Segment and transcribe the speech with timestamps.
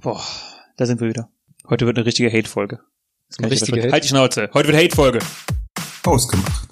[0.00, 0.22] Boah,
[0.76, 1.28] da sind wir wieder.
[1.68, 2.78] Heute wird eine richtige Hate-Folge.
[3.28, 3.92] Das kann Eine ich richtige versprechen.
[3.92, 4.50] Halt die Schnauze.
[4.54, 5.18] Heute wird Hate-Folge.
[6.04, 6.68] Ausgemacht.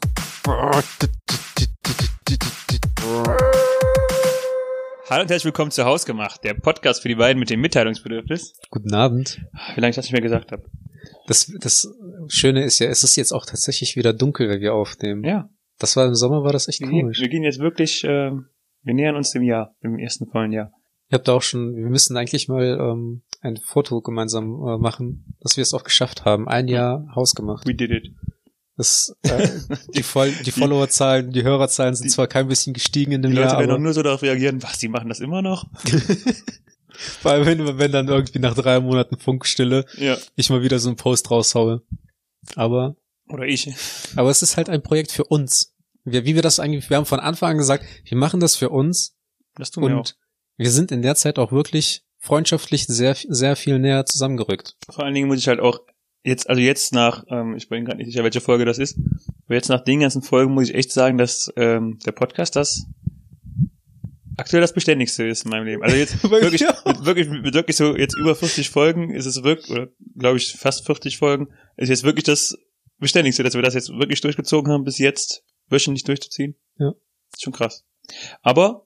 [5.08, 8.54] Hallo und herzlich willkommen zu Hausgemacht, der Podcast für die beiden mit dem Mitteilungsbedürfnis.
[8.70, 9.40] Guten Abend.
[9.74, 10.64] Wie lange ich das nicht mehr gesagt habe.
[11.26, 11.88] Das, das
[12.28, 15.22] Schöne ist ja, es ist jetzt auch tatsächlich wieder dunkel, wenn wir aufnehmen.
[15.24, 15.48] Ja,
[15.78, 17.20] Das war im Sommer, war das echt wir, komisch.
[17.20, 18.30] wir gehen jetzt wirklich, äh,
[18.82, 20.72] wir nähern uns dem Jahr, dem ersten vollen Jahr.
[21.08, 25.36] Ich habe da auch schon, wir müssen eigentlich mal ähm, ein Foto gemeinsam äh, machen,
[25.40, 26.48] dass wir es auch geschafft haben.
[26.48, 27.66] Ein Jahr Haus gemacht.
[27.66, 28.08] We did it.
[28.76, 29.48] Das, äh,
[29.94, 33.36] die, Voll, die Followerzahlen, die Hörerzahlen sind Die- zwar kein bisschen gestiegen in Die dem
[33.36, 35.66] Leute Jahr, werden auch nur so darauf reagieren, was, die machen das immer noch?
[37.20, 40.16] vor allem wenn, wenn dann irgendwie nach drei Monaten Funkstille Ja.
[40.34, 41.82] ich mal wieder so einen Post raushaue.
[42.54, 42.96] Aber
[43.28, 43.72] Oder ich.
[44.16, 45.74] Aber es ist halt ein Projekt für uns.
[46.04, 48.70] Wir, wie wir das eigentlich, wir haben von Anfang an gesagt, wir machen das für
[48.70, 49.16] uns
[49.56, 50.04] Das tun wir auch.
[50.56, 54.76] Wir sind in der Zeit auch wirklich freundschaftlich sehr, sehr viel näher zusammengerückt.
[54.90, 55.80] Vor allen Dingen muss ich halt auch
[56.24, 58.98] jetzt, also jetzt nach, ähm, ich bin gerade nicht sicher, welche Folge das ist,
[59.44, 62.86] aber jetzt nach den ganzen Folgen muss ich echt sagen, dass ähm, der Podcast das
[64.36, 65.82] aktuell das Beständigste ist in meinem Leben.
[65.82, 69.70] Also jetzt wirklich, mit, wirklich, mit wirklich so jetzt über 40 Folgen ist es wirklich,
[69.70, 69.88] oder
[70.18, 72.58] glaube ich fast 40 Folgen, ist jetzt wirklich das
[72.98, 76.56] Beständigste, dass wir das jetzt wirklich durchgezogen haben, bis jetzt wöchentlich durchzuziehen.
[76.78, 76.92] Ja.
[77.32, 77.84] Ist schon krass.
[78.42, 78.85] Aber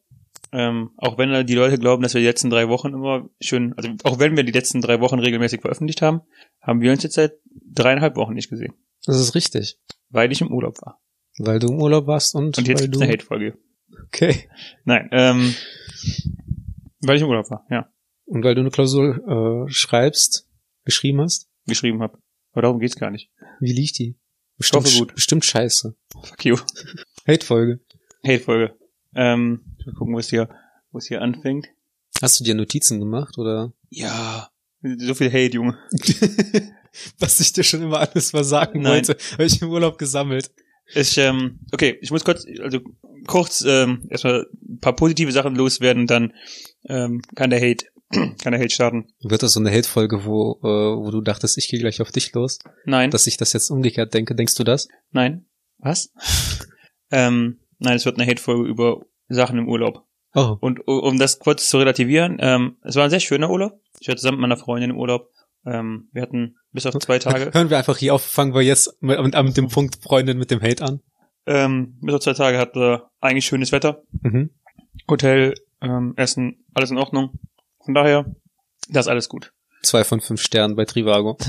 [0.53, 3.91] ähm, auch wenn die Leute glauben, dass wir die letzten drei Wochen immer schön, also
[4.05, 6.23] auch wenn wir die letzten drei Wochen regelmäßig veröffentlicht haben,
[6.61, 7.33] haben wir uns jetzt seit
[7.73, 8.75] dreieinhalb Wochen nicht gesehen,
[9.07, 9.79] Das ist richtig.
[10.09, 11.01] weil ich im Urlaub war.
[11.39, 13.59] Weil du im Urlaub warst und, Und jetzt weil du, eine Hate-Folge.
[14.07, 14.49] okay.
[14.85, 15.55] Nein, ähm,
[17.01, 17.91] weil ich im Urlaub war, ja,
[18.27, 20.49] Und weil du eine Klausur äh, schreibst,
[20.85, 21.49] geschrieben hast.
[21.67, 22.19] geschrieben habe.
[22.53, 23.31] Aber darum geht's gar nicht.
[23.61, 24.19] Wie lief die?
[24.59, 25.15] Bestimmt, hoffe gut.
[25.15, 25.97] bestimmt scheiße.
[26.13, 26.57] Fuck you.
[27.27, 27.81] Hate-Folge.
[28.27, 28.77] Hate-Folge.
[29.15, 30.49] Ähm, mal gucken, wo es hier,
[30.93, 31.69] wo es hier anfängt.
[32.23, 33.73] Hast du dir Notizen gemacht oder?
[33.89, 34.51] Ja,
[34.83, 35.79] so viel Hate, Junge.
[37.19, 39.07] Was ich dir schon immer alles mal sagen Nein.
[39.07, 40.51] wollte, habe ich im Urlaub gesammelt.
[40.95, 42.81] Ich, ähm, okay, ich muss kurz, also
[43.27, 46.33] kurz ähm, erstmal ein paar positive Sachen loswerden, dann
[46.89, 49.07] ähm, kann der Hate, kann der Hate starten.
[49.23, 52.33] Wird das so eine Hate-Folge, wo, äh, wo du dachtest, ich gehe gleich auf dich
[52.33, 52.59] los?
[52.85, 54.89] Nein, Dass ich das jetzt umgekehrt denke, denkst du das?
[55.13, 55.45] nein.
[55.83, 56.13] Was?
[57.11, 60.07] ähm, nein, es wird eine Hate-Folge über Sachen im Urlaub.
[60.35, 60.57] Oh.
[60.61, 63.81] Und um das kurz zu relativieren, ähm, es war ein sehr schöner Urlaub.
[63.99, 65.31] Ich war zusammen mit meiner Freundin im Urlaub.
[65.67, 69.03] Ähm, wir hatten bis auf zwei Tage, Hören wir einfach hier auf, fangen wir jetzt
[69.03, 71.01] mit, mit, mit dem Punkt Freundin mit dem Hate an.
[71.47, 74.03] ähm, bis auf zwei Tage hatten wir eigentlich schönes Wetter.
[74.23, 74.51] Mhm.
[75.09, 77.39] Hotel, ähm, Essen, alles in Ordnung.
[77.85, 78.25] Von daher,
[78.89, 79.53] das ist alles gut.
[79.83, 81.37] Zwei von fünf Sternen bei Trivago.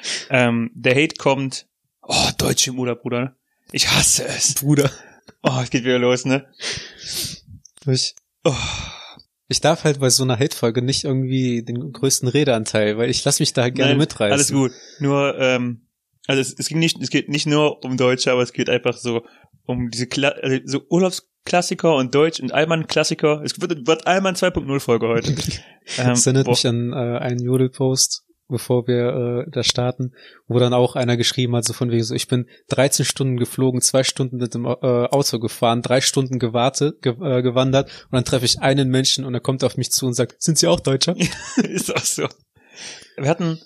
[0.30, 1.66] Ähm, der Hate kommt.
[2.02, 3.36] Oh, Deutsche im Bruder.
[3.72, 4.54] Ich hasse es.
[4.54, 4.90] Bruder.
[5.42, 6.46] Oh, es geht wieder los, ne?
[7.86, 8.14] Ich,
[8.44, 8.54] Oh,
[9.48, 13.42] ich darf halt bei so einer Hate-Folge nicht irgendwie den größten Redeanteil, weil ich lasse
[13.42, 14.32] mich da gerne nein, mitreißen.
[14.32, 14.72] Alles gut.
[14.98, 15.86] Nur, ähm,
[16.26, 18.96] also es, es ging nicht, es geht nicht nur um Deutsche, aber es geht einfach
[18.96, 19.26] so
[19.66, 23.42] um diese Kla also so Urlaubsklassiker und Deutsch und Allmann-Klassiker.
[23.44, 25.34] Es wird, wird Allmann 2.0 Folge heute.
[25.98, 26.52] Ähm, Das erinnert boah.
[26.52, 30.12] mich an äh, einen Jodel-Post, bevor wir äh, da starten,
[30.46, 33.80] wo dann auch einer geschrieben hat, so von wegen so, ich bin 13 Stunden geflogen,
[33.80, 38.24] zwei Stunden mit dem äh, Auto gefahren, drei Stunden gewartet, ge äh, gewandert und dann
[38.24, 40.80] treffe ich einen Menschen und er kommt auf mich zu und sagt, sind Sie auch
[40.80, 41.16] Deutscher?
[41.56, 42.26] ist auch so.
[43.16, 43.60] Wir hatten,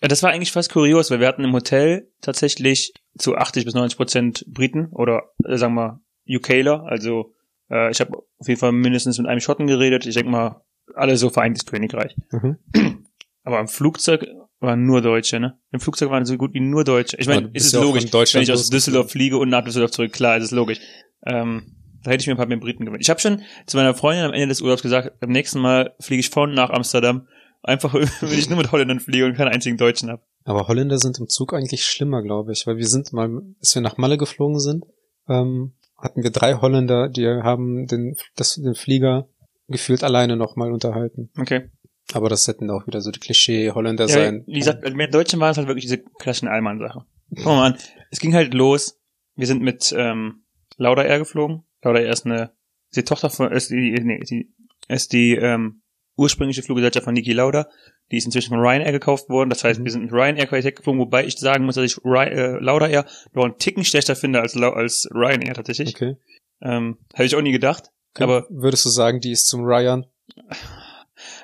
[0.00, 3.96] das war eigentlich fast kurios, weil wir hatten im Hotel tatsächlich zu 80 bis 90
[3.96, 6.84] Prozent Briten oder äh, sagen wir UKler.
[6.84, 7.34] Also
[7.70, 10.06] äh, ich habe auf jeden Fall mindestens mit einem Schotten geredet.
[10.06, 10.62] Ich denke mal,
[10.94, 12.14] alle so Vereinigtes Königreich.
[12.30, 12.58] Mhm.
[13.46, 14.26] Aber im Flugzeug
[14.58, 15.56] waren nur Deutsche, ne?
[15.70, 17.16] Im Flugzeug waren so gut wie nur Deutsche.
[17.16, 18.70] Ich meine, ist es logisch, wenn ich aus.
[18.70, 20.80] Düsseldorf fliege und nach Düsseldorf zurück, klar, ist es logisch.
[21.24, 23.04] Ähm, da hätte ich mir ein paar mehr Briten gewünscht.
[23.04, 26.18] Ich habe schon zu meiner Freundin am Ende des Urlaubs gesagt, beim nächsten Mal fliege
[26.18, 27.28] ich von nach Amsterdam,
[27.62, 30.22] einfach wenn ich nur mit Holländern fliege und keinen einzigen Deutschen habe.
[30.42, 33.82] Aber Holländer sind im Zug eigentlich schlimmer, glaube ich, weil wir sind mal, als wir
[33.82, 34.84] nach Malle geflogen sind,
[35.28, 39.28] ähm, hatten wir drei Holländer, die haben den, das, den Flieger
[39.68, 41.30] gefühlt alleine nochmal unterhalten.
[41.38, 41.70] Okay.
[42.12, 44.44] Aber das hätten auch wieder so die Klischee-Holländer Ja, sein.
[44.46, 47.04] wie gesagt, mit Deutschen waren es halt wirklich diese klassischen Allmann-Sache.
[47.34, 47.78] Guck mal an,
[48.10, 49.00] es ging halt los.
[49.34, 50.44] Wir sind mit ähm,
[50.76, 51.64] Lauda Air geflogen.
[51.82, 52.52] Lauda Air ist eine,
[52.90, 54.54] ist die Tochter von, ist die, nee, die,
[54.88, 55.82] ist die ähm,
[56.16, 57.68] ursprüngliche Fluggesellschaft von Niki Lauda.
[58.12, 59.50] Die ist inzwischen von Ryanair gekauft worden.
[59.50, 59.84] Das heißt, Mhm.
[59.84, 62.86] wir sind mit Ryanair Qualität geflogen, wobei ich sagen muss, dass ich Ry äh, Lauda
[62.86, 65.94] Air noch einen Ticken schlechter finde als, als Ryanair tatsächlich.
[65.96, 66.14] Okay.
[66.62, 67.90] Ähm, Hätte ich auch nie gedacht.
[68.14, 70.06] Aber würdest du sagen, die ist zum Ryan?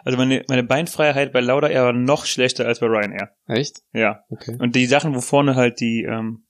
[0.04, 3.31] Also meine, meine Beinfreiheit bei Lauda Air war noch schlechter als bei Ryanair.
[3.46, 3.82] Echt?
[3.93, 4.25] Ja.
[4.31, 4.56] Okay.
[4.58, 6.44] Und die Sachen, wo vorne halt die, ähm,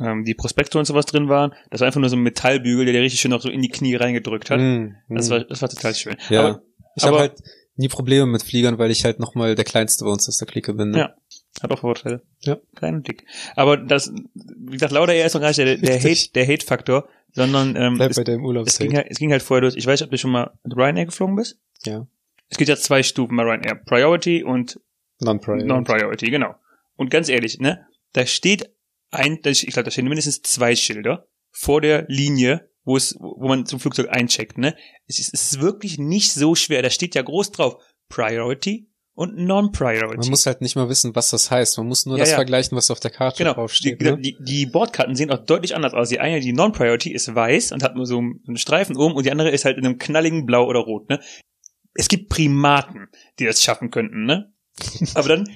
[0.00, 2.94] ähm, die Prospekte und sowas drin waren, das war einfach nur so ein Metallbügel, der
[2.94, 4.60] dir richtig schön noch so in die Knie reingedrückt hat.
[4.60, 5.32] Mm, Das mm.
[5.32, 6.16] war, das war total schön.
[6.30, 6.40] ja.
[6.40, 6.62] Aber,
[6.96, 7.42] ich habe halt,
[7.76, 10.72] nie Probleme mit Fliegern, weil ich halt nochmal der Kleinste bei uns aus der Clique
[10.74, 10.90] bin.
[10.90, 10.98] Ne?
[10.98, 11.14] Ja.
[11.62, 12.22] Hat auch Vorteile.
[12.40, 12.58] Ja.
[12.74, 13.24] Klein und dick.
[13.54, 15.98] Aber das, wie gesagt, Lauder er ist noch gar nicht der, der.
[15.98, 18.88] Hate, der Hate-Faktor, sondern ähm, Bleib es, bei deinem es, Urlaubshate.
[18.88, 19.76] ging halt, es ging halt vorher durch.
[19.76, 21.58] Ich weiß ob du schon mal mit Ryanair geflogen bist.
[21.84, 22.06] Ja.
[22.54, 23.74] Es gibt ja zwei Stufen bei Ryanair.
[23.84, 24.78] Priority und
[25.18, 25.66] Non-Priority.
[25.66, 26.54] Non-Priority, genau.
[26.94, 28.70] Und ganz ehrlich, ne, da steht
[29.10, 33.66] ein, ich glaube, da stehen mindestens zwei Schilder vor der Linie, wo es, wo man
[33.66, 34.76] zum Flugzeug eincheckt, ne.
[35.08, 36.80] Es ist, es ist wirklich nicht so schwer.
[36.82, 40.18] Da steht ja groß drauf Priority und Non-Priority.
[40.18, 41.76] Man muss halt nicht mal wissen, was das heißt.
[41.78, 42.36] Man muss nur Ja, das ja.
[42.36, 44.00] vergleichen, was auf der Karte Genau, draufsteht.
[44.00, 44.18] die, ne?
[44.20, 46.08] die, die Bordkarten sehen auch deutlich anders aus.
[46.08, 49.32] Die eine, die Non-Priority, ist weiß und hat nur so einen Streifen oben und die
[49.32, 51.18] andere ist halt in einem knalligen Blau oder Rot, ne?
[51.94, 53.08] Es gibt Primaten,
[53.38, 54.52] die das schaffen könnten, ne?
[55.14, 55.48] Aber dann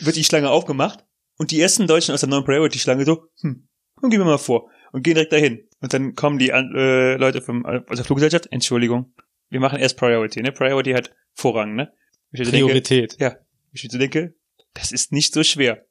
[0.00, 1.04] wird die Schlange aufgemacht
[1.38, 3.66] und die ersten Deutschen aus der Non-Priority-Schlange so, hm,
[4.00, 5.66] dann gehen wir mal vor und gehen direkt dahin.
[5.80, 9.14] Und dann kommen die äh, Leute vom, aus der Fluggesellschaft, Entschuldigung,
[9.48, 10.52] wir machen erst Priority, ne?
[10.52, 11.92] Priority hat Vorrang, ne?
[12.32, 13.16] Ich so denke, Priorität.
[13.18, 13.36] ja,
[13.72, 14.34] ich so denke,
[14.74, 15.86] das ist nicht so schwer.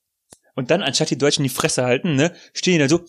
[0.55, 3.05] Und dann, anstatt die Deutschen die Fresse halten, ne, stehen die da so,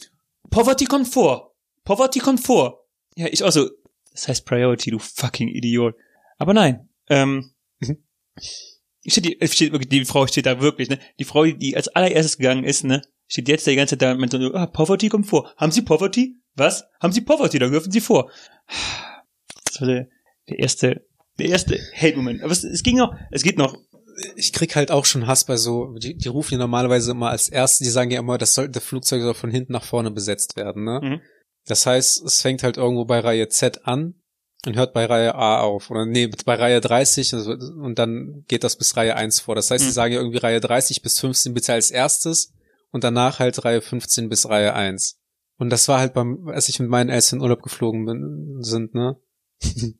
[0.50, 1.54] Poverty kommt vor.
[1.84, 2.86] Poverty kommt vor.
[3.16, 3.68] Ja, ich auch so,
[4.12, 5.94] das heißt Priority, du fucking Idiot.
[6.38, 7.50] Aber nein, ähm,
[7.80, 7.98] Mhm.
[9.06, 12.38] steht die, steht wirklich, die Frau steht da wirklich, ne, die Frau, die als allererstes
[12.38, 15.52] gegangen ist, ne, steht jetzt die ganze Zeit da mit so, ah, Poverty kommt vor.
[15.56, 16.36] Haben Sie Poverty?
[16.54, 16.84] Was?
[17.00, 17.58] Haben Sie Poverty?
[17.58, 18.30] Dann dürfen Sie vor.
[19.64, 20.08] Das war der,
[20.48, 21.06] der erste,
[21.38, 22.42] der erste Hate-Moment.
[22.42, 23.76] Aber es, es ging noch, es geht noch,
[24.36, 27.48] Ich krieg halt auch schon Hass bei so, die, die rufen ja normalerweise immer als
[27.48, 30.56] erste, die sagen ja immer, das soll, der Flugzeug soll von hinten nach vorne besetzt
[30.56, 31.00] werden, ne?
[31.02, 31.20] Mhm.
[31.66, 34.17] Das heißt, es fängt halt irgendwo bei Reihe Z an
[34.66, 35.90] und hört bei Reihe A auf.
[35.90, 39.54] Oder nee, bei Reihe 30 also- und dann geht das bis Reihe 1 vor.
[39.54, 39.94] Das heißt, sie Mhm.
[39.94, 42.52] sagen ja irgendwie Reihe 30 bis 15 bitte als erstes
[42.90, 45.18] und danach halt Reihe 15 bis Reihe 1.
[45.58, 48.94] Und das war halt beim, als ich mit meinen Eltern in Urlaub geflogen bin, sind,
[48.94, 49.16] ne?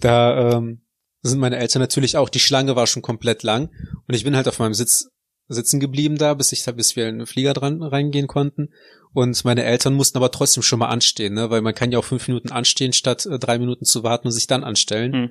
[0.00, 0.82] da ähm,
[1.22, 2.28] sind meine Eltern natürlich auch.
[2.28, 3.70] Die Schlange war schon komplett lang
[4.08, 5.08] und ich bin halt auf meinem Sitz
[5.48, 8.70] sitzen geblieben da, bis ich da, bis wir in den Flieger dran reingehen konnten.
[9.12, 11.50] Und meine Eltern mussten aber trotzdem schon mal anstehen, ne?
[11.50, 14.32] weil man kann ja auch fünf Minuten anstehen, statt äh, drei Minuten zu warten und
[14.32, 15.12] sich dann anstellen.
[15.12, 15.30] Hm.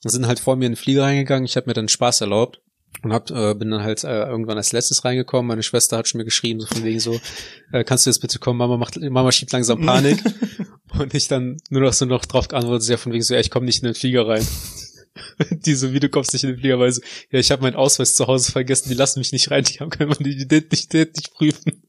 [0.00, 1.46] Sind halt vor mir in den Flieger reingegangen.
[1.46, 2.60] Ich habe mir dann Spaß erlaubt
[3.02, 5.46] und hab, äh, bin dann halt äh, irgendwann als letztes reingekommen.
[5.46, 7.18] Meine Schwester hat schon mir geschrieben, so von wegen so,
[7.72, 10.22] äh, kannst du jetzt bitte kommen, Mama macht, Mama schiebt langsam Panik.
[10.98, 13.50] und ich dann nur noch so noch drauf geantwortet, ja von wegen so, ja, ich
[13.50, 14.46] komme nicht in den Flieger rein.
[15.50, 17.00] die so, wie du kommst nicht in den Flieger, weil so,
[17.30, 19.90] ja, ich habe meinen Ausweis zu Hause vergessen, die lassen mich nicht rein, die haben
[19.90, 21.82] können meine Identität nicht prüfen.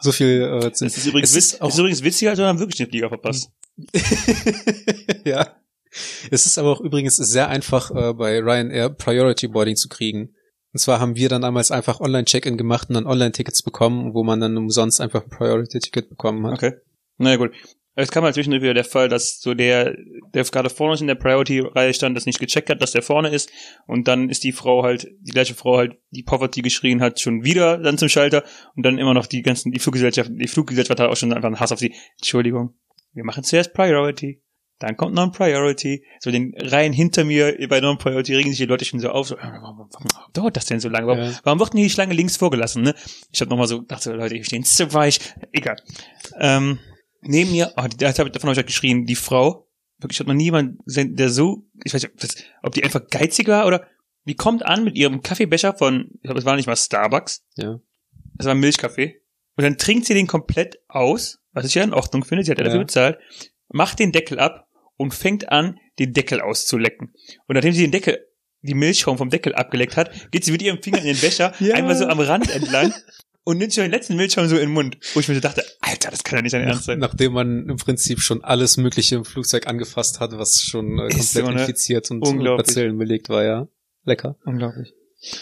[0.00, 2.58] So viel äh, Das ist übrigens, Es ist auch- ist übrigens witziger, als wenn man
[2.58, 3.50] wirklich den Flieger verpasst.
[5.24, 5.56] ja.
[6.30, 10.34] Es ist aber auch übrigens sehr einfach äh, bei Ryanair Priority Boarding zu kriegen.
[10.72, 14.38] Und zwar haben wir dann damals einfach Online-Check-In gemacht und dann Online-Tickets bekommen, wo man
[14.38, 16.52] dann umsonst einfach ein Priority-Ticket bekommen hat.
[16.54, 16.74] Okay.
[17.16, 17.52] Na ja, gut.
[18.00, 19.96] Es kam halt zwischendurch wieder der Fall, dass so der,
[20.32, 23.50] der gerade vorne in der Priority-Reihe stand, das nicht gecheckt hat, dass der vorne ist.
[23.86, 27.44] Und dann ist die Frau halt, die gleiche Frau halt, die Poverty geschrien hat, schon
[27.44, 28.44] wieder dann zum Schalter.
[28.76, 31.60] Und dann immer noch die ganzen, die Fluggesellschaft, die Fluggesellschaft hat auch schon einfach einen
[31.60, 31.94] Hass auf sie.
[32.18, 32.74] Entschuldigung.
[33.14, 34.42] Wir machen zuerst Priority.
[34.78, 36.04] Dann kommt Non-Priority.
[36.20, 39.26] So den Reihen hinter mir bei Non-Priority regen sich die Leute schon so auf.
[39.26, 41.08] So, äh, warum, warum dauert das denn so lange?
[41.08, 41.32] Warum, Ja.
[41.42, 42.82] warum wird denn die Schlange links vorgelassen?
[42.82, 42.94] Ne?
[43.32, 45.18] Ich habe nochmal so gedacht, so, Leute, hier stehen zu weich.
[45.50, 45.76] Egal.
[46.38, 46.78] Ähm,
[47.22, 49.66] neben mir, oh, da hab ich davon habe ich geschrien, die Frau,
[49.98, 53.86] wirklich hat noch niemand der so, ich weiß nicht, ob, die einfach geizig war oder
[54.26, 57.78] die kommt an mit ihrem Kaffeebecher von, ich glaube, es war nicht mal Starbucks, Ja.
[58.38, 59.20] es war Milchkaffee.
[59.56, 62.58] Und dann trinkt sie den komplett aus, was ich ja in Ordnung finde, sie hat
[62.58, 63.18] ja dafür bezahlt,
[63.68, 67.12] macht den Deckel ab und fängt an, den Deckel auszulecken.
[67.46, 68.24] Und nachdem sie den Deckel,
[68.62, 71.74] die Milchschaum vom Deckel abgeleckt hat, geht sie mit ihrem Finger in den Becher Ja.
[71.74, 72.92] einmal so am Rand entlang
[73.48, 74.98] und nimmt sich den letzten Milchschaum so in den Mund.
[75.14, 76.98] Wo ich mir so dachte, Alter, das kann ja nicht dein Ernst sein.
[76.98, 81.22] Nachdem man im Prinzip schon alles Mögliche im Flugzeug angefasst hat, was schon äh, komplett
[81.22, 81.60] so, ne?
[81.62, 82.66] infiziert und Unglaublich.
[82.66, 83.66] Bazillen belegt war, ja.
[84.04, 84.36] Lecker.
[84.44, 84.92] Unglaublich.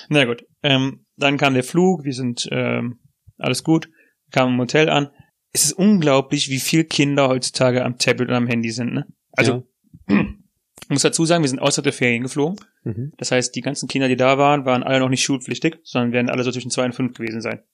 [0.09, 3.01] Na gut, ähm, dann kam der Flug, wir sind ähm,
[3.39, 3.91] alles gut,
[4.31, 5.11] kamen im Hotel an.
[5.51, 8.93] Es ist unglaublich, wie viel Kinder heutzutage am Tablet und am Handy sind.
[8.93, 9.05] Ne?
[9.33, 9.67] Also
[10.07, 10.15] ich
[10.89, 12.61] muss dazu sagen, wir sind außer der Ferien geflogen.
[12.85, 12.93] ja.
[12.93, 13.13] mhm.
[13.17, 16.31] Das heißt, die ganzen Kinder, die da waren, waren alle noch nicht schulpflichtig, sondern werden
[16.31, 17.65] alle so zwischen zwei und fünf gewesen sein.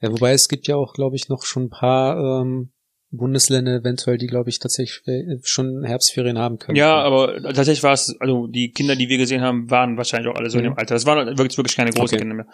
[0.00, 2.72] Ja, wobei es gibt ja auch, glaube ich, noch schon ein paar ähm,
[3.10, 6.76] Bundesländer eventuell, die, glaube ich, tatsächlich äh, schon Herbstferien haben können.
[6.76, 10.36] Ja, aber tatsächlich war es, also die Kinder, die wir gesehen haben, waren wahrscheinlich auch
[10.36, 10.70] alle so in Mhm.
[10.70, 10.94] dem Alter.
[10.94, 12.18] Das waren wirklich, wirklich keine großen Okay.
[12.18, 12.46] Kinder mehr.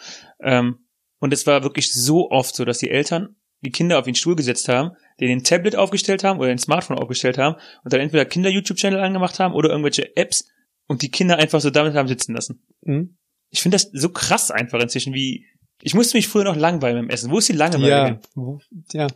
[0.42, 0.86] Ähm,
[1.18, 4.36] und es war wirklich so oft so, dass die Eltern die Kinder auf den Stuhl
[4.36, 8.24] gesetzt haben, denen ein Tablet aufgestellt haben oder ein Smartphone aufgestellt haben und dann entweder
[8.24, 10.48] Kinder-YouTube-Channel angemacht haben oder irgendwelche Apps
[10.86, 12.62] und die Kinder einfach so damit haben sitzen lassen.
[12.82, 13.18] Mhm.
[13.50, 15.44] Ich finde das so krass einfach inzwischen, wie
[15.82, 17.30] ich musste mich früher noch langweilen beim Essen.
[17.30, 18.20] Wo ist die Langeweile?
[18.36, 18.58] Ja,
[18.92, 19.06] ja.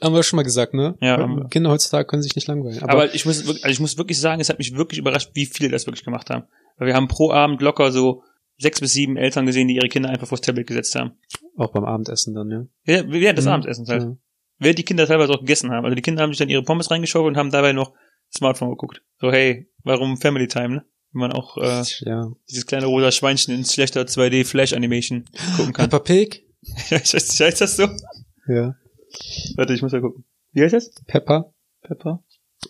[0.00, 0.96] Haben wir schon mal gesagt, ne?
[1.00, 1.46] Ja.
[1.48, 2.82] Kinder heutzutage können sich nicht langweilen.
[2.82, 5.30] Aber, Aber, ich muss, wirklich- also ich muss wirklich sagen, es hat mich wirklich überrascht,
[5.34, 6.44] wie viele das wirklich gemacht haben.
[6.76, 8.22] Weil wir haben pro Abend locker so
[8.58, 11.12] sechs bis sieben Eltern gesehen, die ihre Kinder einfach vors Tablet gesetzt haben.
[11.56, 12.66] Auch beim Abendessen dann, ja.
[12.86, 13.52] Ja, Während des Mhm.
[13.52, 14.02] Abendessens halt.
[14.02, 14.16] Ja.
[14.58, 15.84] Während die Kinder teilweise auch gegessen haben.
[15.84, 17.92] Also die Kinder haben sich dann ihre Pommes reingeschoben und haben dabei noch
[18.34, 19.02] Smartphone geguckt.
[19.20, 20.84] So, hey, warum Family Time, ne?
[21.12, 22.32] Wenn man auch äh, ja.
[22.48, 25.24] dieses kleine rosa Schweinchen in schlechter 2D Flash Animation
[25.56, 25.90] gucken kann.
[25.90, 26.46] Peppa Pig?
[26.90, 27.88] heißt, heißt das so?
[28.48, 28.76] Ja.
[29.56, 30.24] Warte, ich muss ja gucken.
[30.52, 30.90] Wie heißt das?
[31.06, 31.52] Peppa
[31.82, 32.22] Pepper?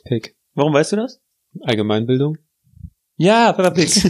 [0.05, 0.37] Pig.
[0.55, 1.21] Warum weißt du das?
[1.61, 2.39] Allgemeinbildung?
[3.17, 3.91] Ja, Pepper Pig.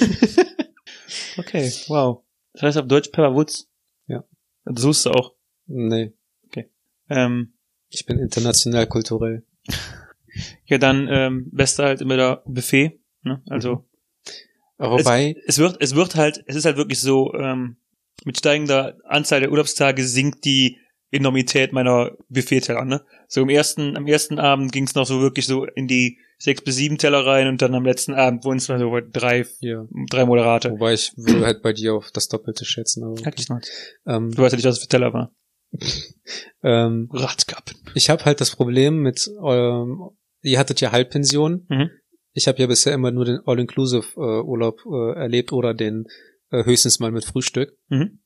[1.37, 2.25] okay, wow.
[2.55, 3.69] Das heißt auf Deutsch Pepper Woods.
[4.07, 4.25] Ja.
[4.65, 5.35] Das suchst du auch.
[5.67, 6.13] Nee.
[7.09, 7.53] Ähm,
[7.91, 9.45] Ich bin international kulturell.
[10.65, 13.01] ja, dann ähm, beste halt immer der Buffet.
[13.23, 13.43] Ne?
[13.49, 13.87] Also Aber
[14.79, 17.77] wobei, es wird, es wird halt, es ist halt wirklich so, ähm,
[18.25, 20.79] mit steigender Anzahl der Urlaubstage sinkt die
[21.11, 23.05] Enormität meiner Buffet-Teller, ne?
[23.29, 26.63] So im ersten, am ersten Abend ging es noch so wirklich so in die sechs
[26.63, 29.85] bis sieben Teller rein und dann am letzten Abend wurden es dann so drei, ja.
[30.11, 30.71] drei Moderate.
[30.71, 33.05] Wobei ich würde halt bei dir auf das Doppelte schätzen.
[33.05, 33.71] Aber Halt Schnauze.
[34.07, 35.33] ähm, Du weißt ja nicht, was es für Teller war.
[36.63, 37.77] ähm, Ratskappen.
[37.95, 40.11] ich habe halt das Problem mit, ähm,
[40.43, 41.67] ihr hattet ja Halbpension.
[41.69, 41.91] Mhm.
[42.33, 46.07] Ich habe ja bisher immer nur den All-Inclusive-Urlaub äh, erlebt oder den
[46.51, 47.77] äh, höchstens mal mit Frühstück.
[47.89, 48.21] Mhm.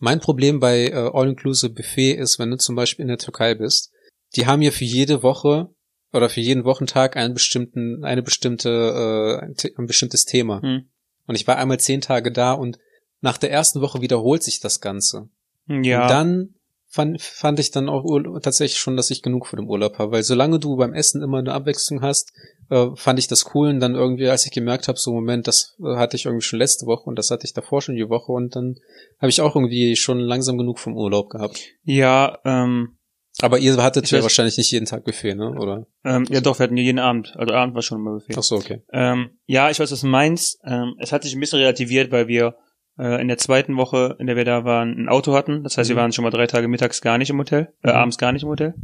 [0.00, 3.92] Mein Problem bei äh, All-Inclusive Buffet ist, wenn du zum Beispiel in der Türkei bist,
[4.36, 5.70] die haben ja für jede Woche
[6.12, 10.60] oder für jeden Wochentag einen bestimmten, eine bestimmte, äh, ein bestimmtes Thema.
[10.60, 10.88] Mhm.
[11.26, 12.78] Und ich war einmal zehn Tage da und
[13.20, 15.28] nach der ersten Woche wiederholt sich das Ganze.
[15.66, 16.02] Ja.
[16.02, 16.54] Und dann
[16.88, 18.04] fand, fand ich dann auch
[18.40, 20.12] tatsächlich schon, dass ich genug von dem Urlaub habe.
[20.12, 22.32] Weil solange du beim Essen immer eine Abwechslung hast,
[22.70, 23.68] äh, fand ich das cool.
[23.68, 26.58] Und dann irgendwie, als ich gemerkt habe, so Moment, das äh, hatte ich irgendwie schon
[26.58, 28.76] letzte Woche und das hatte ich davor schon die Woche und dann
[29.20, 31.60] habe ich auch irgendwie schon langsam genug vom Urlaub gehabt.
[31.84, 32.96] ja, ähm,
[33.40, 35.50] Aber ihr hattet ja weiß- wahrscheinlich nicht jeden Tag Buffet, ne?
[35.58, 35.86] Oder?
[36.04, 37.34] ähm, ja doch, wir hatten jeden Abend.
[37.36, 38.34] Also Abend war schon immer Buffet.
[38.36, 38.82] Ach so, okay.
[38.92, 40.58] Ähm, ja, ich weiß, was du meinst.
[40.64, 42.56] Ähm, es hat sich ein bisschen relativiert, weil wir
[42.98, 45.62] äh, in der zweiten Woche, in der wir da waren, ein Auto hatten.
[45.62, 46.00] Das heißt, wir Mhm.
[46.00, 47.96] waren schon mal drei Tage mittags gar nicht im Hotel, äh, Mhm.
[47.96, 48.74] abends gar nicht im Hotel.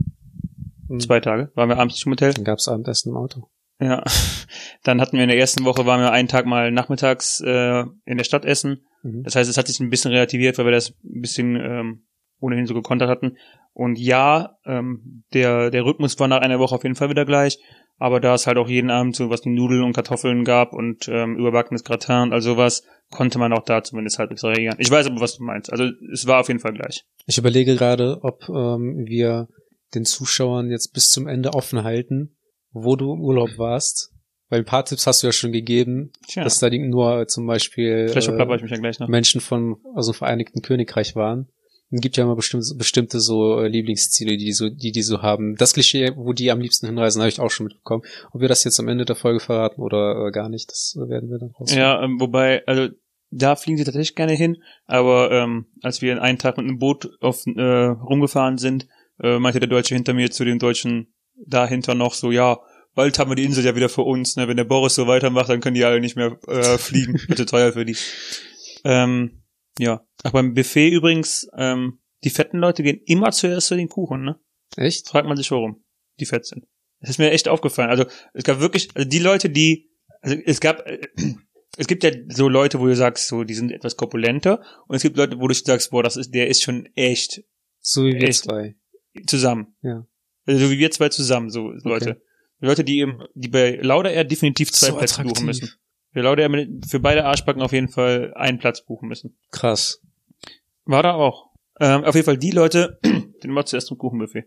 [0.88, 1.00] Mhm.
[1.00, 2.33] Zwei Tage waren wir abends nicht im Hotel.
[2.33, 3.49] Dann gab's Abendessen im Auto.
[3.80, 4.02] Ja.
[4.85, 8.16] Dann hatten wir in der ersten Woche, waren wir einen Tag mal nachmittags äh, in
[8.18, 8.85] der Stadt essen.
[9.02, 9.23] Mhm.
[9.25, 12.06] Das heißt, es hat sich ein bisschen relativiert, weil wir das ein bisschen ähm,
[12.40, 13.37] ohnehin so gekontert hatten.
[13.73, 17.59] Und ja, ähm, der, der Rhythmus war nach einer Woche auf jeden Fall wieder gleich.
[17.99, 21.09] Aber da es halt auch jeden Abend so was wie Nudeln und Kartoffeln gab und
[21.09, 24.76] ähm, überbackenes Gratin und all sowas, konnte man auch da zumindest halbwegs reagieren.
[24.78, 25.73] Ich weiß aber, was du meinst.
[25.73, 27.04] Also es war auf jeden Fall gleich.
[27.26, 29.49] Ich überlege gerade, ob ähm, wir
[29.94, 32.37] den Zuschauern jetzt bis zum Ende offen halten,
[32.73, 34.11] wo du im Urlaub warst.
[34.49, 38.12] Weil ein paar Tipps hast du ja schon gegeben, Tja, dass da nur zum Beispiel
[38.14, 39.06] äh, ja.
[39.06, 41.49] Menschen von also Vereinigten Königreich waren.
[41.94, 45.22] Es gibt ja immer bestimmte, bestimmte so äh, Lieblingsziele, die die so, die die so
[45.22, 45.54] haben.
[45.56, 48.02] Das Klischee, wo die am liebsten hinreisen, habe ich auch schon mitbekommen.
[48.32, 51.08] Ob wir das jetzt am Ende der Folge verraten oder äh, gar nicht, das äh,
[51.08, 51.72] werden wir dann raus.
[51.72, 52.88] Ja, ähm, wobei, also
[53.30, 57.10] da fliegen sie tatsächlich gerne hin, aber ähm, als wir einen Tag mit einem Boot
[57.20, 58.88] auf, äh, rumgefahren sind,
[59.22, 61.14] äh, meinte der Deutsche hinter mir zu dem Deutschen
[61.46, 62.58] dahinter noch so, ja,
[62.94, 64.48] bald haben wir die Insel ja wieder für uns, ne?
[64.48, 67.18] Wenn der Boris so weitermacht, dann können die alle nicht mehr äh, fliegen.
[67.36, 67.96] Zu teuer für die.
[68.84, 69.42] Ähm,
[69.78, 70.02] ja.
[70.25, 74.40] Ach, beim Buffet übrigens, ähm, die fetten Leute gehen immer zuerst zu den Kuchen, ne?
[74.76, 75.09] Echt?
[75.09, 75.85] fragt man sich warum
[76.21, 76.66] die fett sind.
[77.00, 77.90] Das ist mir echt aufgefallen.
[77.90, 79.90] Also es gab wirklich, also die Leute, die,
[80.21, 81.00] also es gab, äh,
[81.76, 85.02] es gibt ja so Leute, wo du sagst, so die sind etwas korpulenter und es
[85.02, 87.43] gibt Leute, wo du sagst, boah, das ist, der ist schon echt
[87.81, 88.45] So wie wir Echt?
[88.45, 88.76] zwei.
[89.26, 89.76] zusammen.
[89.83, 90.07] Ja.
[90.47, 92.23] Also so wie wir zwei zusammen, so Leute.
[92.61, 95.71] Leute, die im, die bei Lauda Air definitiv zwei So Plätze buchen müssen.
[96.12, 99.37] Für Lauda Air für beide Arschbacken auf jeden Fall einen Platz buchen müssen.
[99.50, 100.00] Krass.
[100.84, 101.50] War da auch.
[101.80, 104.44] Ähm, auf jeden Fall die Leute, die immer zuerst zum Kuchenbuffet.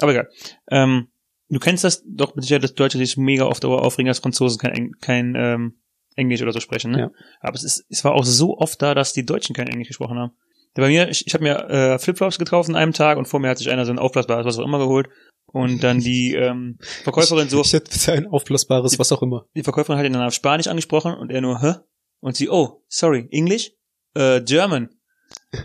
[0.00, 0.28] Aber egal.
[0.70, 1.08] Ähm,
[1.48, 4.58] du kennst das doch mit Sicherheit, dass Deutsche sich mega oft darüber aufregen, dass Franzosen
[4.58, 5.80] kein, kein ähm,
[6.14, 6.92] Englisch oder so sprechen.
[6.92, 6.98] Ne?
[7.00, 7.10] Ja.
[7.40, 10.18] Aber es, ist, es war auch so oft da, dass die Deutschen kein Englisch gesprochen
[10.18, 10.32] haben.
[10.74, 13.48] Bei mir, ich, ich habe mir äh, Flipflops gekauft an einem Tag und vor mir
[13.48, 15.08] hat sich einer so ein aufblasbares, was auch immer geholt.
[15.46, 19.46] Und dann die ähm, Verkäuferin so, Ich hätte bitte ein aufblasbares, was auch immer.
[19.56, 21.74] die Verkäuferin hat ihn dann auf Spanisch angesprochen und er nur, hä?
[22.20, 23.72] Und sie, oh, sorry, English?
[24.14, 24.90] Äh, German.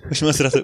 [0.09, 0.63] Ich musste dachte,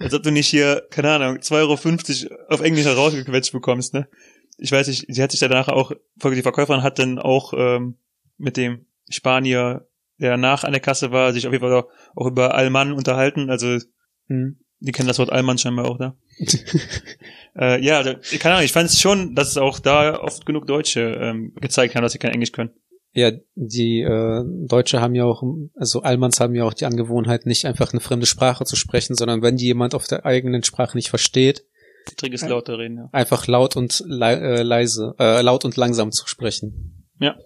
[0.00, 4.08] als ob du nicht hier, keine Ahnung, 2,50 Euro auf Englisch herausgequetscht bekommst, ne?
[4.56, 5.92] Ich weiß nicht, sie hat sich danach auch,
[6.22, 7.98] die Verkäuferin hat dann auch ähm,
[8.38, 12.54] mit dem Spanier, der danach an der Kasse war, sich auf jeden Fall auch, über
[12.54, 13.78] Allmann unterhalten, also
[14.28, 14.58] Hm.
[14.80, 16.16] die kennen das Wort Allmann scheinbar auch da.
[17.58, 20.66] äh, ja, also, keine Ahnung, ich fand es schon, dass es auch da oft genug
[20.66, 22.70] Deutsche ähm, gezeigt haben, dass sie kein Englisch können.
[23.16, 25.42] Ja, die äh, Deutsche haben ja auch,
[25.76, 29.40] also Almans haben ja auch die Angewohnheit, nicht einfach eine fremde Sprache zu sprechen, sondern
[29.40, 31.64] wenn die jemand auf der eigenen Sprache nicht versteht,
[32.16, 33.08] Trick ist lauter reden, ja.
[33.12, 37.06] einfach laut und lei- äh, leise, äh, laut und langsam zu sprechen.
[37.20, 37.36] Ja.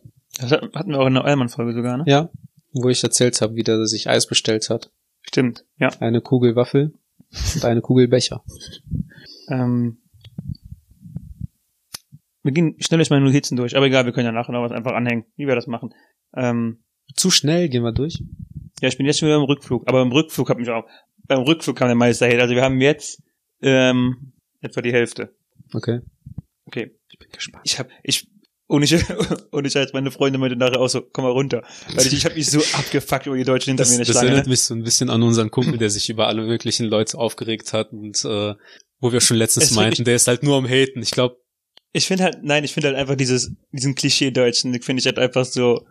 [0.40, 2.04] Das hat- hatten wir auch in der Allmann-Folge sogar, ne?
[2.06, 2.30] Ja,
[2.72, 4.90] wo ich erzählt habe, wie der sich Eis bestellt hat.
[5.22, 5.90] Stimmt, ja.
[6.00, 6.94] Eine Kugel Waffel
[7.54, 8.42] und eine Kugel Becher.
[9.48, 9.98] Ähm,
[12.42, 14.72] wir gehen schnell durch meine Notizen durch, aber egal, wir können ja nachher noch was
[14.72, 15.94] einfach anhängen, wie wir das machen.
[16.36, 16.82] Ähm,
[17.14, 18.22] Zu schnell gehen wir durch.
[18.80, 20.84] ja, ich bin jetzt schon wieder im Rückflug, aber im Rückflug hat mich auch,
[21.26, 22.40] beim Rückflug kam der Meister Hate.
[22.40, 23.22] Also wir haben jetzt
[23.60, 25.34] ähm, etwa die Hälfte.
[25.74, 26.00] Okay.
[26.66, 26.92] Okay.
[27.10, 27.62] Ich bin gespannt.
[27.66, 28.28] Ich hab, ich,
[28.68, 28.86] ohne,
[29.52, 31.62] ohne Scheiß, meine Freunde meinte nachher auch so, komm mal runter.
[31.94, 34.06] Weil ich, ich habe mich so abgefuckt über die Deutschen hinter Das, mir in der
[34.06, 34.28] das Schlange.
[34.28, 34.50] erinnert Ne?
[34.50, 37.92] mich so ein bisschen an unseren Kumpel, der sich über alle möglichen Leute aufgeregt hat
[37.92, 38.54] und äh,
[39.00, 41.02] wo wir schon letztens Es meinten, der ist halt nur am Haten.
[41.02, 41.36] Ich glaube,
[41.92, 45.44] Ich finde halt, nein, ich finde halt einfach dieses, diesen Klischee-Deutschen, finde ich halt einfach
[45.44, 45.86] so,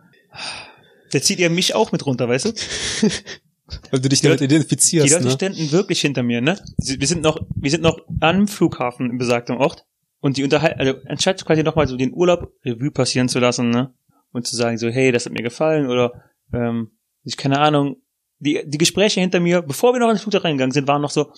[1.12, 2.52] der zieht ja mich auch mit runter, weißt du?
[3.90, 5.30] weil du dich damit Leute- Die identifizierst, Leute ne?
[5.30, 6.58] ständen wirklich hinter mir, ne?
[6.78, 9.84] Wir sind noch, wir sind noch am Flughafen im besagten Ort
[10.20, 13.92] und die unterhalten, also anstatt quasi nochmal so den Urlaub Revue passieren zu lassen, ne?
[14.32, 16.12] Und zu sagen so, hey, das hat mir gefallen oder,
[16.52, 16.92] ähm,
[17.24, 17.96] ich keine Ahnung,
[18.38, 21.32] die, die Gespräche hinter mir, bevor wir noch ins Flugzeug reingegangen sind, waren noch so,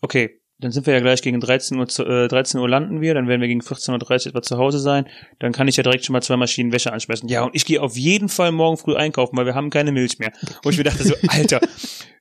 [0.00, 3.12] okay, dann sind wir ja gleich gegen 13 Uhr, zu, äh, 13 Uhr landen wir,
[3.12, 5.06] dann werden wir gegen 14.30 Uhr etwa zu Hause sein,
[5.38, 7.28] dann kann ich ja direkt schon mal zwei Maschinen Wäsche anschmeißen.
[7.28, 10.18] Ja, und ich gehe auf jeden Fall morgen früh einkaufen, weil wir haben keine Milch
[10.18, 10.32] mehr.
[10.64, 11.60] Und ich mir dachte so, Alter,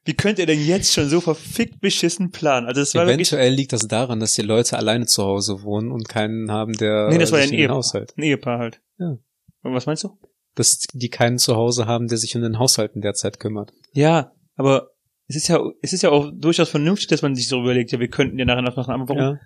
[0.04, 2.68] wie könnt ihr denn jetzt schon so verfickt beschissen planen?
[2.68, 5.92] Also es war wirklich Eventuell liegt das daran, dass die Leute alleine zu Hause wohnen
[5.92, 7.78] und keinen haben, der Nee, das war sich ein Ehepaar.
[7.78, 8.14] Haushalt.
[8.18, 8.82] ein Ehepaar halt.
[9.00, 9.18] Ja.
[9.64, 10.18] Und was meinst du?
[10.56, 13.74] Dass die keinen zu Hause haben, der sich um den Haushalten derzeit kümmert.
[13.94, 14.92] Ja, aber
[15.28, 18.00] es ist ja, es ist ja auch durchaus vernünftig, dass man sich so überlegt, ja,
[18.00, 19.18] wir könnten ja nachher noch machen, aber warum?
[19.22, 19.40] Ja.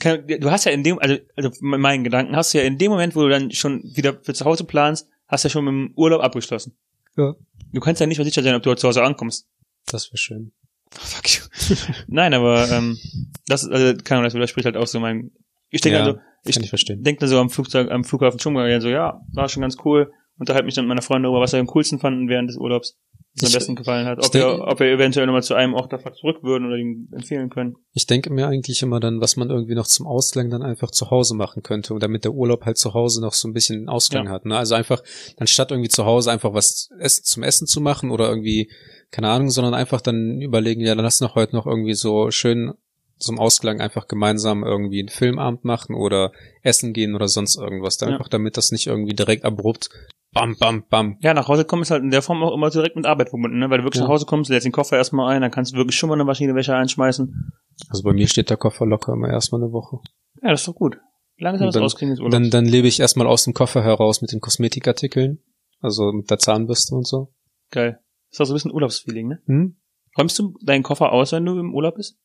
[0.00, 2.76] Kann, du hast ja in dem, also, also in meinen Gedanken, hast du ja in
[2.78, 5.64] dem Moment, wo du dann schon wieder für zu Hause planst, hast du ja schon
[5.64, 6.76] mit dem Urlaub abgeschlossen.
[7.16, 7.34] Ja.
[7.72, 9.46] Du kannst ja nicht mal sicher sein, ob du zu Hause ankommst.
[9.86, 10.52] Das wäre schön.
[10.90, 11.76] Fuck you.
[12.08, 12.98] Nein, aber ähm,
[13.46, 15.30] das, ist- also, keine Ahnung, das widerspricht halt auch so mein.
[15.70, 17.02] Ich denke Ja, also, ich ich verstehen.
[17.02, 20.12] denke dann so am Flugzeug, am Flughafen schon mal so, ja, war schon ganz cool.
[20.38, 22.98] Unterhalte mich dann mit meiner Freundin darüber, was sie am coolsten fanden während des Urlaubs,
[23.44, 24.18] am besten gefallen hat.
[24.24, 27.50] Ob wir, ob wir eventuell nochmal zu einem Ort davon zurück würden oder ihn empfehlen
[27.50, 27.76] können.
[27.92, 31.10] Ich denke mir eigentlich immer dann, was man irgendwie noch zum Ausgang dann einfach zu
[31.10, 34.26] Hause machen könnte und damit der Urlaub halt zu Hause noch so ein bisschen Ausgang
[34.26, 34.32] Ja.
[34.32, 34.46] hat.
[34.46, 34.56] Ne?
[34.56, 35.02] Also einfach,
[35.36, 36.88] anstatt irgendwie zu Hause einfach was
[37.22, 38.70] zum Essen zu machen oder irgendwie,
[39.10, 42.72] keine Ahnung, sondern einfach dann überlegen, ja, dann lass noch heute noch irgendwie so schön
[43.18, 47.96] zum Ausklang einfach gemeinsam irgendwie einen Filmabend machen oder essen gehen oder sonst irgendwas.
[47.96, 48.12] Da Ja.
[48.12, 49.88] Einfach damit das nicht irgendwie direkt abrupt
[50.32, 51.16] bam, bam, bam.
[51.20, 53.58] Ja, nach Hause kommen ist halt in der Form auch immer direkt mit Arbeit verbunden,
[53.58, 53.70] ne?
[53.70, 54.06] Weil du wirklich Ja.
[54.06, 56.24] nach Hause kommst, lädst den Koffer erstmal ein, dann kannst du wirklich schon mal eine
[56.24, 57.52] Maschine Wäsche einschmeißen.
[57.88, 59.98] Also bei mir steht der Koffer locker immer erstmal eine Woche.
[60.42, 60.98] Ja, das ist doch gut.
[61.38, 62.32] Langsam Und das dann- Auskriegen des Urlaubs.
[62.34, 65.38] Dann, dann lebe ich erstmal aus dem Koffer heraus mit den Kosmetikartikeln.
[65.80, 67.32] Also mit der Zahnbürste und so.
[67.70, 67.98] Geil.
[68.30, 69.38] Ist doch so ein bisschen Urlaubsfeeling, ne?
[69.46, 69.76] Hm?
[70.18, 72.18] Räumst du deinen Koffer aus, wenn du im Urlaub bist?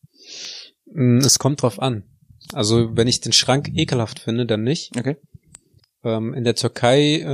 [0.94, 2.04] Mm, Es kommt drauf an.
[2.54, 4.92] Also wenn ich den Schrank ekelhaft finde, dann nicht.
[4.98, 5.18] Okay.
[6.04, 7.26] Ähm, in der Türkei, äh,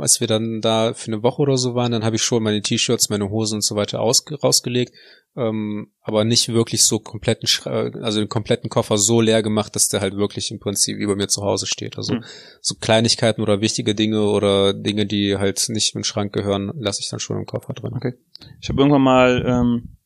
[0.00, 2.60] als wir dann da für eine Woche oder so waren, dann habe ich schon meine
[2.60, 4.92] T-Shirts, meine Hosen und so weiter ausge rausgelegt,
[5.36, 9.86] ähm, aber nicht wirklich so kompletten, Schra- also den kompletten Koffer so leer gemacht, dass
[9.86, 11.96] der halt wirklich im Prinzip über mir zu Hause steht.
[11.96, 12.24] Also Hm.
[12.60, 17.00] so Kleinigkeiten oder wichtige Dinge oder Dinge, die halt nicht in den Schrank gehören, lasse
[17.00, 17.92] ich dann schon im Koffer drin.
[17.94, 18.14] Okay.
[18.60, 19.96] Ich habe irgendwann mal ähm,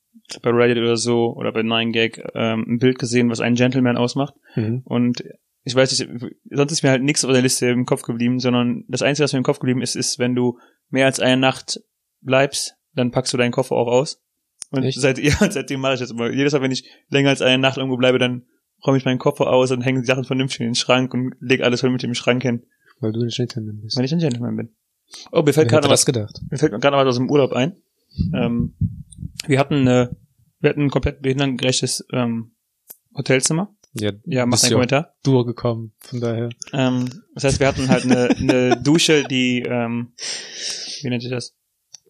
[0.42, 4.34] bei Reddit oder so oder bei 9gag ähm, ein Bild gesehen, was einen Gentleman ausmacht.
[4.56, 4.82] Mhm.
[4.84, 5.22] Und
[5.64, 8.84] ich weiß nicht, sonst ist mir halt nichts auf der Liste im Kopf geblieben, sondern
[8.88, 10.58] das Einzige, was mir im Kopf geblieben ist, ist, wenn du
[10.90, 11.80] mehr als eine Nacht
[12.20, 14.20] bleibst, dann packst du deinen Koffer auch aus.
[14.70, 15.00] Und Echt?
[15.00, 16.30] seit, ja, seitdem mache ich das immer.
[16.30, 18.44] Jedes Mal, wenn ich länger als eine Nacht irgendwo bleibe, dann
[18.86, 21.64] räume ich meinen Koffer aus und hänge die Sachen vernünftig in den Schrank und lege
[21.64, 22.64] alles vernünftig im Schrank hin,
[23.00, 23.96] Weil du ein Gentleman bist.
[23.96, 24.68] wenn ich ein Gentleman bin.
[25.32, 26.40] Oh, mir fällt gerade was gedacht?
[26.50, 27.76] mir fällt gerade was aus dem Urlaub ein.
[28.34, 28.74] Ähm,
[29.46, 30.16] wir hatten eine,
[30.60, 32.54] wir hatten ein komplett behindertengerechtes ähm,
[33.16, 33.74] Hotelzimmer.
[33.92, 35.14] Ja, Ja, mach einen ja Kommentar.
[35.22, 36.48] durchgekommen, von daher.
[36.72, 40.14] Ähm, das heißt, wir hatten halt eine, eine Dusche, die, ähm,
[41.02, 41.54] wie nennt sich das?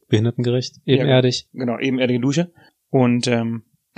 [0.09, 1.49] Behindertengerecht, Ja, ebenerdig.
[1.53, 2.53] Genau, ebenerdige Dusche.
[2.89, 3.65] Und ähm,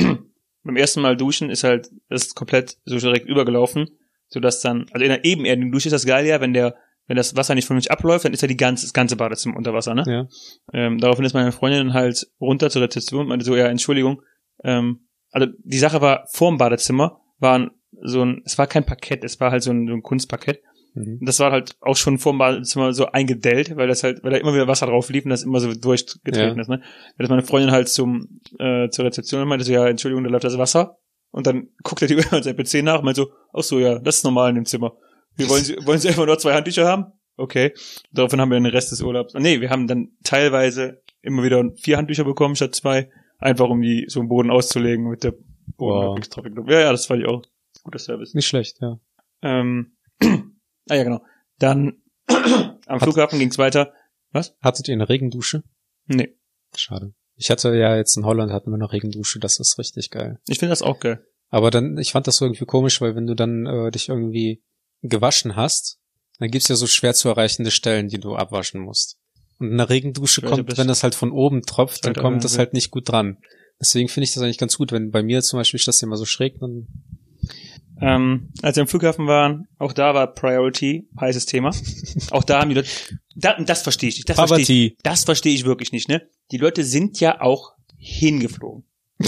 [0.65, 3.91] beim ersten Mal duschen ist halt das ist komplett so direkt übergelaufen,
[4.29, 6.75] sodass dann, also in einer ebenerdigen Dusche ist das geil ja, wenn der,
[7.07, 9.73] wenn das Wasser nicht vernünftig abläuft, dann ist ja die ganze, das ganze Badezimmer unter
[9.73, 10.05] Wasser, ne?
[10.07, 10.29] Ja.
[10.73, 14.23] Ähm, daraufhin ist meine Freundin halt runter zur Rezeption und meinte so, ja, Entschuldigung.
[14.65, 17.71] Ähm, also die Sache war, vorm Badezimmer war
[18.03, 20.63] so ein, es war kein Parkett, es war halt so ein, so ein Kunstparkett.
[20.95, 21.21] Mhm.
[21.23, 24.55] Das war halt auch schon vorm Badezimmer so eingedellt, weil das halt, weil da immer
[24.55, 26.61] wieder Wasser drauf lief und das immer so durchgetreten Ja.
[26.61, 26.83] ist, ne?
[27.19, 30.31] Da ist meine Freundin halt zum, äh, zur Rezeption und meinte so, ja, Entschuldigung, da
[30.31, 30.99] läuft das Wasser.
[31.31, 33.99] Und dann guckt er die über sein PC nach und meint so, ach so, ja,
[33.99, 34.97] das ist normal in dem Zimmer.
[35.37, 37.13] Wir wollen Sie, wollen Sie einfach nur zwei Handtücher haben?
[37.37, 37.73] Okay.
[38.13, 39.35] Daraufhin haben wir den Rest des Urlaubs.
[39.35, 44.07] Nee, wir haben dann teilweise immer wieder vier Handtücher bekommen statt zwei, einfach um die
[44.09, 45.35] so im Boden auszulegen mit der
[45.79, 46.19] Wow.
[46.35, 46.69] Boden.
[46.69, 47.43] Ja, ja, das fand ich auch
[47.83, 48.35] guter Service.
[48.35, 48.99] Nicht schlecht, ja.
[49.43, 51.23] Ähm, ah ja, genau.
[51.59, 52.03] Dann
[52.87, 53.93] Am Flughafen ging's weiter.
[54.63, 55.63] Hattet ihr eine Regendusche?
[56.07, 56.37] Nee,
[56.75, 57.15] Schade.
[57.37, 60.39] Ich hatte ja jetzt in Holland hatten wir eine Regendusche, das ist richtig geil.
[60.49, 61.25] ich finde das auch geil.
[61.49, 64.63] Aber dann, ich fand das so irgendwie komisch, weil wenn du dann äh, dich irgendwie
[65.03, 65.99] gewaschen hast,
[66.39, 69.17] dann gibt's ja so schwer zu erreichende Stellen, die du abwaschen musst.
[69.59, 72.45] Und eine Regendusche Ich weiß, ob kommt, wenn das halt von oben tropft, dann kommt
[72.45, 73.39] das halt nicht gut dran.
[73.81, 76.17] Deswegen finde ich das eigentlich ganz gut, wenn bei mir zum Beispiel ist das immer
[76.17, 76.87] so schräg, dann
[78.01, 81.71] Ähm, als wir am Flughafen waren, auch da war Priority heißes Thema.
[82.31, 82.89] auch da haben die Leute,
[83.35, 84.29] da, das verstehe ich nicht.
[84.29, 86.09] Das verstehe ich, das verstehe ich wirklich nicht.
[86.09, 88.85] Ne, die Leute sind ja auch hingeflogen.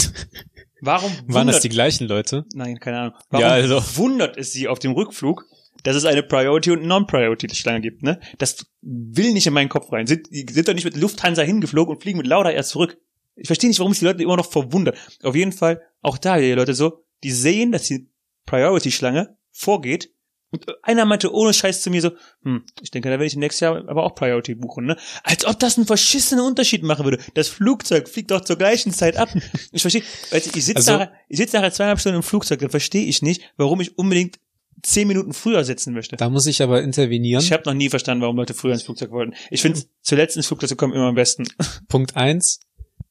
[0.81, 2.45] Warum Waren das wundert- die gleichen Leute?
[2.53, 3.13] Nein, keine Ahnung.
[3.29, 3.81] Warum Ja, also.
[3.97, 5.45] wundert es sie auf dem Rückflug,
[5.83, 8.19] dass es eine Priority und Non-Priority-Schlange gibt, ne?
[8.37, 10.07] Das will nicht in meinen Kopf rein.
[10.07, 12.97] Sind, sind doch nicht mit Lufthansa hingeflogen und fliegen mit Lauda erst zurück.
[13.35, 14.97] Ich verstehe nicht, warum es die Leute immer noch verwundert.
[15.23, 18.09] Auf jeden Fall, auch da die Leute so, die sehen, dass die
[18.45, 20.11] Priority-Schlange vorgeht.
[20.51, 22.09] Und einer meinte ohne Scheiß zu mir so,
[22.41, 24.97] hm, ich denke, da werde ich nächstes Jahr aber auch Priority buchen, ne?
[25.23, 27.19] Als ob das einen verschissenen Unterschied machen würde.
[27.35, 29.29] Das Flugzeug fliegt doch zur gleichen Zeit ab.
[29.71, 32.71] Ich verstehe, also ich sitze Also- nachher, ich sitze nachher zweieinhalb Stunden im Flugzeug, dann
[32.71, 34.39] verstehe ich nicht, warum ich unbedingt
[34.83, 36.15] zehn Minuten früher sitzen möchte.
[36.15, 37.43] Da muss ich aber intervenieren.
[37.43, 39.33] Ich habe noch nie verstanden, warum Leute früher ins Flugzeug wollten.
[39.49, 41.45] Ich finde, zuletzt ins Flugzeug zu kommen immer am besten.
[41.87, 42.59] Punkt eins.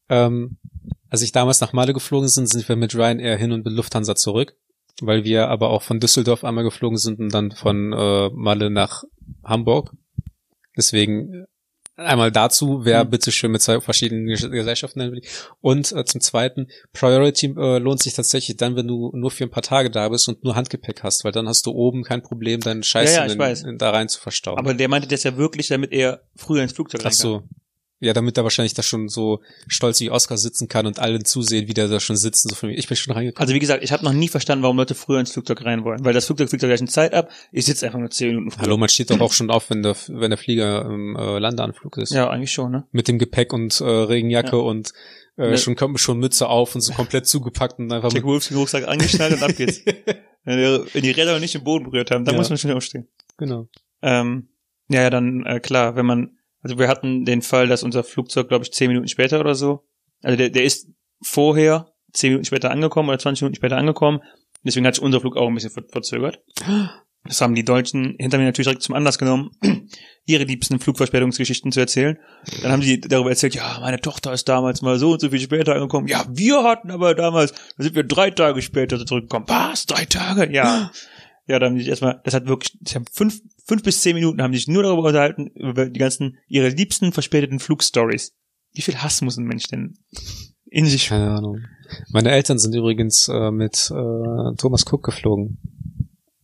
[0.09, 0.57] Ähm,
[1.11, 4.15] als ich damals nach Male geflogen sind, sind wir mit Ryanair hin und mit Lufthansa
[4.15, 4.55] zurück,
[5.01, 9.05] weil wir aber auch von Düsseldorf einmal geflogen sind und dann von äh, Malle nach
[9.45, 9.93] Hamburg.
[10.77, 11.47] Deswegen
[11.99, 13.11] einmal dazu, wer Mhm.
[13.11, 15.23] bitte schön mit zwei verschiedenen Ges- Gesellschaften will.
[15.61, 19.51] Und äh, zum Zweiten, Priority äh, lohnt sich tatsächlich dann, wenn du nur für ein
[19.51, 22.61] paar Tage da bist und nur Handgepäck hast, weil dann hast du oben kein Problem,
[22.61, 24.59] deinen Scheiß Ja, ja, in, in, da rein zu verstauen.
[24.59, 27.49] Aber der meinte das ja wirklich, damit er früher ins Flugzeug Ach rein kann.
[28.01, 31.67] Ja, damit er wahrscheinlich da schon so stolz wie Oscar sitzen kann und allen zusehen,
[31.67, 32.49] wie der da schon sitzen.
[32.49, 32.71] So von.
[32.71, 33.41] Ich bin schon reingekommen.
[33.43, 36.05] Also wie gesagt, ich habe noch nie verstanden, warum Leute früher ins Flugzeug rein wollen.
[36.05, 37.29] Weil das Flugzeug fliegt zur gleichen Zeit ab.
[37.51, 38.63] Ich sitze einfach nur zehn Minuten früher.
[38.63, 41.97] Hallo, man steht doch auch schon auf, wenn der, wenn der Flieger im äh, Landeanflug
[41.99, 42.13] ist.
[42.13, 42.87] Ja, eigentlich schon, ne?
[42.93, 44.63] Mit dem Gepäck und äh, Regenjacke Ja.
[44.63, 44.93] und
[45.37, 45.59] äh, Ne.
[45.59, 48.87] schon kommt schon Mütze auf und so komplett zugepackt und einfach Jack Wolfs den Rucksack
[48.87, 49.83] angeschnallt und ab geht's.
[50.45, 52.39] Wenn, die- die Räder noch nicht den Boden berührt haben, dann Ja.
[52.41, 53.09] muss man schnell aufstehen.
[53.37, 53.67] genau.
[54.03, 54.49] Ähm,
[54.89, 58.49] ja, ja, dann äh, klar, wenn man, also wir hatten den Fall, dass unser Flugzeug,
[58.49, 59.85] glaube ich, zehn Minuten später oder so,
[60.23, 60.89] also der, der ist
[61.23, 64.21] vorher zehn Minuten später angekommen oder 20 Minuten später angekommen.
[64.65, 66.43] Deswegen hat sich unser Flug auch ein bisschen ver verzögert.
[67.25, 69.51] Das haben die Deutschen hinter mir natürlich direkt zum Anlass genommen,
[70.25, 72.19] ihre liebsten Flugverspätungsgeschichten zu erzählen.
[72.63, 75.41] Dann haben die darüber erzählt, ja, meine Tochter ist damals mal so und so viel
[75.41, 76.09] später angekommen.
[76.09, 79.47] Ja, wir hatten aber damals, da sind wir drei Tage später zurückgekommen.
[79.49, 79.87] Was?
[79.87, 80.53] Drei Tage?
[80.53, 80.91] Ja.
[81.47, 84.15] Ja, dann haben die sich erstmal, das hat wirklich, sie haben fünf, fünf bis zehn
[84.15, 88.35] Minuten haben sich nur darüber unterhalten, über die ganzen, ihre liebsten verspäteten Flugstories.
[88.73, 89.99] Wie viel Hass muss ein Mensch denn
[90.71, 91.61] in sich Keine Ahnung.
[92.11, 95.59] Meine Eltern sind übrigens äh, mit äh, Thomas Cook geflogen.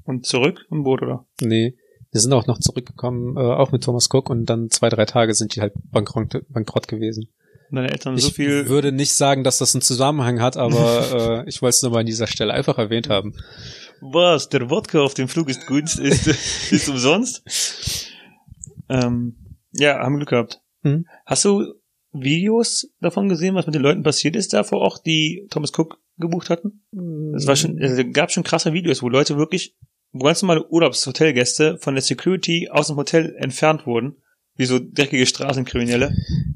[0.04, 1.26] und zurück im Boot, oder?
[1.40, 1.76] Nee,
[2.10, 5.34] wir sind auch noch zurückgekommen, äh, auch mit Thomas Cook und dann zwei, drei Tage
[5.34, 7.28] sind die halt bankrott, bankrott gewesen.
[7.70, 11.42] Und deine Eltern Ich so viel, würde nicht sagen, dass das einen Zusammenhang hat, aber
[11.44, 13.34] äh, ich wollte es nur mal an dieser Stelle einfach erwähnt haben.
[14.04, 16.26] Was, der Wodka auf dem Flug ist gut, ist,
[16.72, 17.42] ist umsonst.
[18.88, 19.36] Ähm,
[19.72, 20.60] ja, haben Glück gehabt.
[20.82, 21.06] Hm.
[21.24, 21.74] Hast du
[22.12, 25.98] Videos davon gesehen, was mit den Leuten passiert ist da vor Ort, die Thomas Cook
[26.18, 26.84] gebucht hatten?
[27.34, 29.76] Es war schon, es gab schon krasse Videos, wo Leute wirklich,
[30.12, 34.16] wo ganz normale Urlaubshotelgäste von der Security aus dem Hotel entfernt wurden,
[34.56, 36.14] wie so dreckige Straßenkriminelle,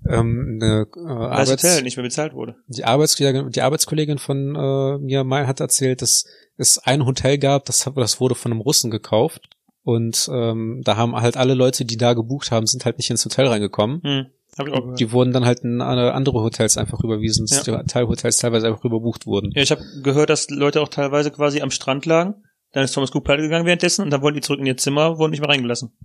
[0.08, 2.54] ähm, eine, äh, weil das Arbeits Hotel nicht mehr bezahlt wurde.
[2.68, 6.24] die, Arbeitskollegin, die Arbeitskollegin von äh, mir mal hat erzählt, dass
[6.58, 9.48] es ein Hotel gab, das, das wurde von einem Russen gekauft
[9.84, 13.24] und ähm, da haben halt alle Leute, die da gebucht haben, sind halt nicht ins
[13.24, 14.02] Hotel reingekommen.
[14.02, 14.94] Hm, ich auch.
[14.96, 17.80] Die wurden dann halt in andere Hotels einfach überwiesen, dass Ja.
[17.82, 19.52] die Teilhotels teilweise einfach überbucht wurden.
[19.54, 22.34] Ja, ich habe gehört, dass Leute auch teilweise quasi am Strand lagen.
[22.72, 25.16] Dann ist Thomas Cook pleite gegangen währenddessen und dann wollten die zurück in ihr Zimmer,
[25.18, 25.96] wurden nicht mehr reingelassen.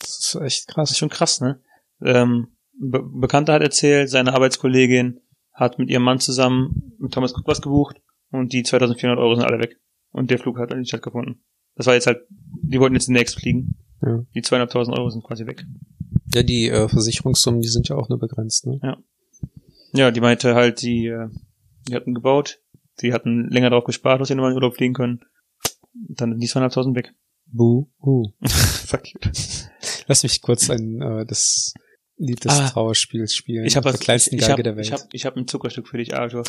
[0.00, 0.90] Das ist echt Das krass.
[0.90, 1.60] ist schon krass, ne?
[2.02, 5.20] Ähm, Be Bekannter hat erzählt, seine Arbeitskollegin
[5.54, 7.96] hat mit ihrem Mann zusammen mit Thomas Cook was gebucht
[8.36, 9.78] und die 2400 Euro sind alle weg.
[10.12, 11.42] Und der Flug hat nicht stattgefunden.
[11.74, 13.76] Das war jetzt halt, die wollten jetzt demnächst fliegen.
[14.02, 14.24] Ja.
[14.34, 15.64] Die 200.000 Euro sind quasi weg.
[16.34, 18.66] Ja, die äh, Versicherungssummen, die sind ja auch nur begrenzt.
[18.66, 18.96] Ne?
[19.92, 21.28] Ja, die meinte halt, die, äh,
[21.88, 22.60] die hatten gebaut,
[23.00, 25.20] die hatten länger darauf gespart, dass sie nochmal in Urlaub fliegen können.
[26.08, 27.14] Und dann sind die 200.000 weg.
[27.46, 27.86] Buh.
[28.00, 28.30] Uh.
[28.46, 29.20] Fuck you.
[30.06, 31.74] Lass mich kurz ein äh, das
[32.16, 32.68] Lied des Ah.
[32.68, 33.64] Trauerspiels spielen.
[33.66, 34.86] Ich habe der kleinsten ich, Geige hab, der Welt.
[34.86, 36.44] Ich habe ich hab ein Zuckerstück für dich, Arthur.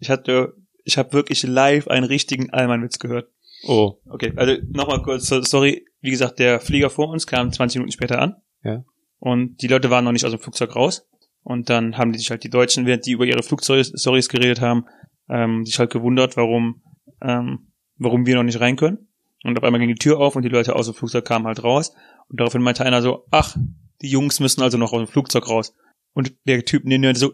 [0.00, 3.28] Ich hatte, ich habe wirklich live einen richtigen Allmannwitz gehört.
[3.66, 7.78] oh, Okay, also nochmal kurz, so- sorry, wie gesagt, der Flieger vor uns kam 20
[7.78, 8.36] Minuten später an.
[8.62, 8.84] Ja.
[9.18, 11.06] Und die Leute waren noch nicht aus dem Flugzeug raus.
[11.42, 14.86] Und dann haben die sich halt die Deutschen, während die über ihre Flugstories geredet haben,
[15.28, 16.82] ähm, sich halt gewundert, warum,
[17.22, 19.08] ähm, warum wir noch nicht rein können.
[19.44, 21.62] Und auf einmal ging die Tür auf und die Leute aus dem Flugzeug kamen halt
[21.62, 21.94] raus.
[22.28, 23.56] Und daraufhin meinte einer so, ach,
[24.00, 25.74] die Jungs müssen also noch aus dem Flugzeug raus.
[26.14, 27.32] Und der Typ neben mir so,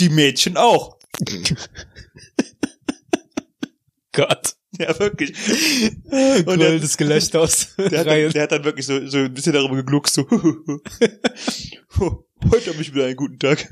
[0.00, 0.98] die Mädchen auch.
[4.12, 4.54] Gott.
[4.78, 5.34] Ja, wirklich.
[6.10, 9.18] Und Und der, das Gelächter aus der, hat dann, der hat dann wirklich so, so
[9.18, 10.80] ein bisschen darüber gegluckst, so, heute
[12.72, 13.70] habe ich wieder einen guten Tag.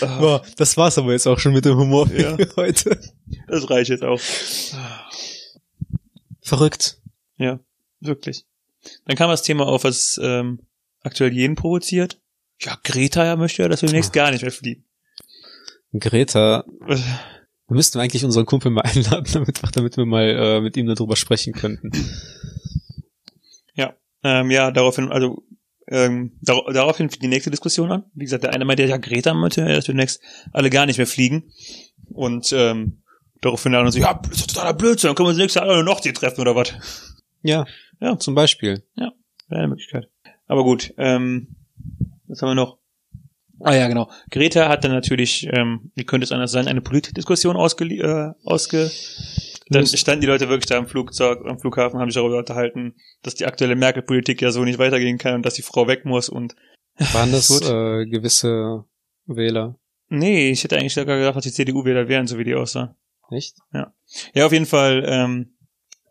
[0.00, 2.36] Ah, Boah, das war's aber jetzt auch schon mit dem Humor für Ja.
[2.56, 3.00] heute.
[3.48, 4.20] das reicht jetzt auch.
[6.42, 6.98] Verrückt.
[7.38, 7.58] Ja,
[8.00, 8.44] wirklich.
[9.06, 10.60] Dann kam das Thema auf, was ähm,
[11.02, 12.18] aktuell jeden provoziert.
[12.60, 14.84] Ja, Greta ja möchte ja, dass wir demnächst gar nicht mehr fliegen.
[15.92, 16.64] Greta,
[17.70, 21.16] wir müssten eigentlich unseren Kumpel mal einladen, damit, damit wir mal äh, mit ihm darüber
[21.16, 21.90] sprechen könnten.
[24.22, 25.42] Ähm, ja, daraufhin, also
[25.88, 28.04] ähm, dar daraufhin fängt die nächste Diskussion an.
[28.14, 30.20] Wie gesagt, der eine meinte, ja, Greta meinte, ja, dass wir demnächst
[30.52, 31.50] alle gar nicht mehr fliegen.
[32.12, 33.02] Und ähm,
[33.40, 35.82] daraufhin andere so, ja, das ist totaler Blödsinn, dann können wir uns nächstes Jahr alle
[35.84, 36.74] noch die treffen oder was.
[37.42, 37.64] Ja,
[38.00, 38.18] Ja.
[38.18, 38.82] zum Beispiel.
[38.94, 39.12] Wäre
[39.48, 40.10] eine Möglichkeit.
[40.46, 41.56] Aber gut, ähm,
[42.28, 42.76] was haben wir noch?
[43.60, 44.10] Ah ja, genau.
[44.30, 48.90] Greta hat dann natürlich, ähm, wie könnte es anders sein, eine Politikdiskussion ausge, äh, ausge
[49.72, 53.36] dann standen die Leute wirklich da am Flugzeug, am Flughafen, haben sich darüber unterhalten, dass
[53.36, 56.56] die aktuelle Merkel-Politik ja so nicht weitergehen kann und dass die Frau weg muss und
[57.12, 58.84] Waren das äh, gewisse
[59.26, 59.76] Wähler?
[60.10, 62.96] nee, ich hätte eigentlich sogar gedacht, dass die CDU-Wähler wären, so wie die aussah.
[63.30, 63.56] Nicht?
[63.72, 63.94] Ja,
[64.44, 65.56] auf jeden Fall, ähm,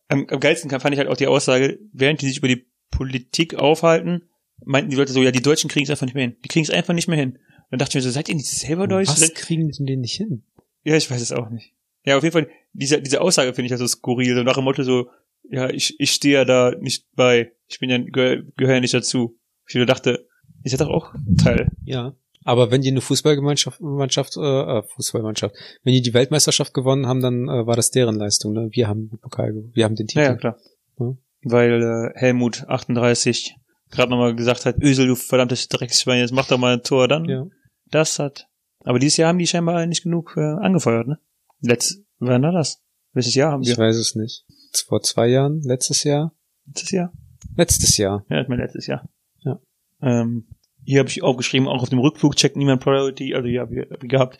[0.07, 3.55] am, am geilsten fand ich halt auch die Aussage, während die sich über die Politik
[3.55, 4.28] aufhalten,
[4.65, 6.37] meinten die Leute so, ja, die Deutschen kriegen es einfach nicht mehr hin.
[6.43, 7.31] Die kriegen es einfach nicht mehr hin.
[7.31, 9.09] Und dann dachte ich mir so, seid ihr nicht selber Deutsch?
[9.09, 10.43] Was kriegen die denn nicht hin?
[10.83, 11.73] Ja, ich weiß es auch nicht.
[12.05, 14.83] Ja, auf jeden Fall, diese, diese Aussage finde ich also skurril, so nach dem Motto
[14.83, 15.09] so,
[15.49, 18.93] ja, ich, ich stehe ja da nicht bei, ich bin ja, gehöre gehör ja nicht
[18.93, 19.37] dazu.
[19.67, 20.27] Ich dachte,
[20.63, 21.69] ihr seid doch auch Teil.
[21.83, 22.15] Ja.
[22.43, 27.21] Aber wenn die eine Fußballgemeinschaft, Mannschaft, äh, äh, Fußballmannschaft, wenn die die Weltmeisterschaft gewonnen haben,
[27.21, 28.53] dann äh, war das deren Leistung.
[28.53, 28.69] Ne?
[28.71, 30.23] Wir haben den Pokal, wir haben den Titel.
[30.23, 30.57] Ja, ja klar.
[30.99, 31.15] Ja.
[31.43, 33.55] Weil äh, Helmut 38
[33.91, 37.25] gerade nochmal gesagt hat, Ösel, du verdammtes Drecksschwein, jetzt mach doch mal ein Tor, dann
[37.25, 37.45] Ja.
[37.91, 38.47] das hat.
[38.83, 41.19] Aber dieses Jahr haben die scheinbar nicht genug äh, angefeuert, ne?
[41.61, 42.81] Letzt, wann war das?
[43.13, 43.77] Welches Jahr haben Ich wir?
[43.77, 44.45] weiß es nicht.
[44.87, 46.33] Vor zwei Jahren, letztes Jahr?
[46.65, 47.11] Letztes Jahr?
[47.57, 48.25] Letztes Jahr.
[48.29, 49.09] Ja, ist mein letztes Jahr.
[49.43, 49.59] Ja.
[50.01, 50.47] Ähm,
[50.85, 54.07] hier habe ich aufgeschrieben, auch auf dem Rückflug checkt niemand Priority, also ja, wie, wie
[54.07, 54.37] gehabt.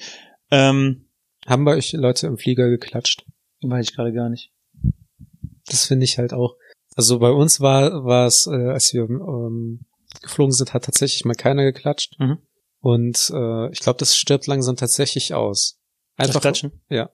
[0.51, 1.09] Ähm,
[1.45, 3.25] Haben bei euch Leute im Flieger geklatscht?
[3.61, 4.53] weiß ich gerade gar nicht.
[5.65, 6.55] Das finde ich halt auch.
[6.99, 9.85] Also bei uns war war es, äh, als wir ähm,
[10.21, 12.19] geflogen sind, hat tatsächlich mal keiner geklatscht.
[12.19, 12.39] Mhm.
[12.81, 15.79] Und äh, ich glaube, das stirbt langsam tatsächlich aus.
[16.17, 16.73] Das Einfach Klatschen.
[16.89, 17.09] Ja.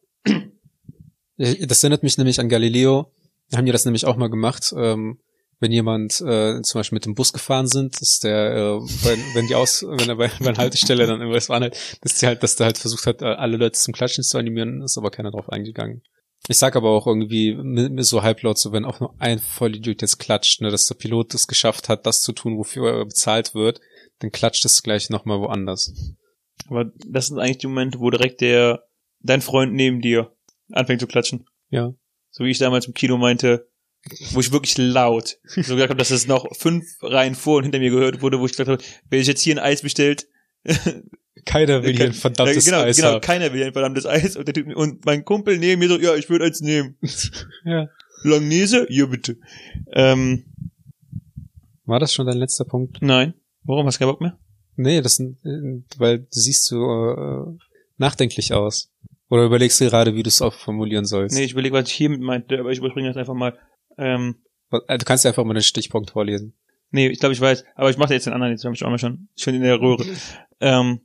[1.37, 3.11] Das erinnert mich nämlich an Galileo.
[3.51, 4.73] Da haben die das nämlich auch mal gemacht.
[4.75, 5.19] Ähm,
[5.59, 9.45] wenn jemand äh, zum Beispiel mit dem Bus gefahren sind, dass der, äh, wenn, wenn
[9.45, 12.41] die aus, wenn er bei, bei einer Haltestelle dann irgendwas waren halt, dass die halt,
[12.41, 15.29] dass der halt versucht hat, äh, alle Leute zum Klatschen zu animieren, ist aber keiner
[15.29, 16.01] drauf eingegangen.
[16.47, 17.57] Ich sag aber auch irgendwie
[18.03, 21.47] so halblaut, so wenn auch nur ein Vollidiot jetzt klatscht, ne, dass der Pilot es
[21.47, 23.81] geschafft hat, das zu tun, wofür er bezahlt wird,
[24.19, 26.15] dann klatscht es gleich nochmal woanders.
[26.67, 28.87] Aber das sind eigentlich die Momente, wo direkt der,
[29.19, 30.35] dein Freund neben dir
[30.71, 31.47] anfängt zu klatschen.
[31.69, 31.93] Ja.
[32.29, 33.67] So wie ich damals im Kino meinte,
[34.31, 37.79] wo ich wirklich laut so gesagt habe, dass es noch fünf Reihen vor und hinter
[37.79, 40.27] mir gehört wurde, wo ich gesagt habe, wenn ich jetzt hier ein Eis bestellt,
[41.45, 43.21] Keiner will hier ein verdammtes ja, genau, Eis genau, haben.
[43.21, 46.15] keiner will ein verdammtes Eis und, der typ, und mein Kumpel neben mir so, ja,
[46.15, 46.97] ich würde eins nehmen.
[47.65, 47.87] Ja.
[48.23, 48.85] Langnese?
[48.89, 49.37] Hier bitte.
[49.93, 50.45] Ähm,
[51.85, 53.01] War das schon dein letzter Punkt?
[53.01, 53.33] nein.
[53.63, 54.37] Warum hast du keinen Bock mehr?
[54.75, 55.37] Nee, das sind,
[55.97, 57.57] weil du siehst so äh,
[57.97, 58.91] nachdenklich aus.
[59.29, 61.35] Oder überlegst du gerade, wie du es auch formulieren sollst?
[61.35, 63.57] Nee, ich überlege, was ich hiermit meinte, aber ich überspringe das einfach mal.
[63.97, 64.35] Ähm,
[64.87, 66.53] Äh, Du kannst ja einfach mal den Stichpunkt vorlesen.
[66.91, 68.89] nee, ich glaube, ich weiß, aber ich mache jetzt den anderen, jetzt habe ich auch
[68.89, 70.05] mal schon, schon in der Röhre.
[70.61, 71.01] Ähm,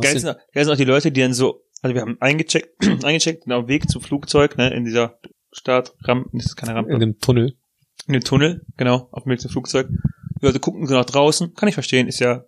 [0.00, 2.68] Geil sind, geil sind auch die Leute, die dann so, also wir haben eingecheckt,
[3.04, 5.18] eingecheckt, auf dem Weg zum Flugzeug, ne, in dieser
[5.52, 7.56] Startrampe, das ist keine Rampe, in dem Tunnel.
[8.06, 9.88] in dem Tunnel, genau, auf dem Weg zum Flugzeug.
[10.40, 12.44] Die Leute gucken so nach draußen, kann ich verstehen, ist ja,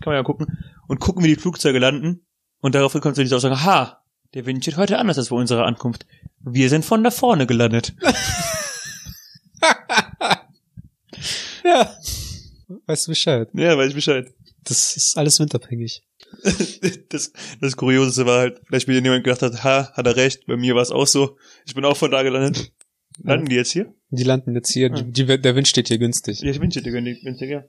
[0.00, 0.46] kann man ja gucken,
[0.86, 2.26] und gucken, wie die Flugzeuge landen,
[2.60, 4.02] und darauf kommt so diese Aussage, ha,
[4.34, 6.06] der Wind steht heute anders als vor unserer Ankunft.
[6.40, 7.94] Wir sind von da vorne gelandet.
[11.64, 11.96] Ja.
[12.86, 13.48] Weißt du Bescheid?
[13.54, 14.26] ja, weiß ich Bescheid.
[14.64, 16.02] Das ist alles windabhängig.
[17.08, 20.56] das, das Kurioseste war halt, vielleicht mir jemand gedacht hat, ha, hat er recht, bei
[20.56, 21.36] mir war es auch so.
[21.66, 22.72] Ich bin auch von da gelandet.
[23.22, 23.92] Landen die jetzt hier?
[24.10, 26.40] Die landen jetzt hier, die, die, der Wind steht hier günstig.
[26.40, 27.64] Ja, ich wünsche dir günstig, ja.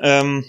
[0.00, 0.44] Ähm,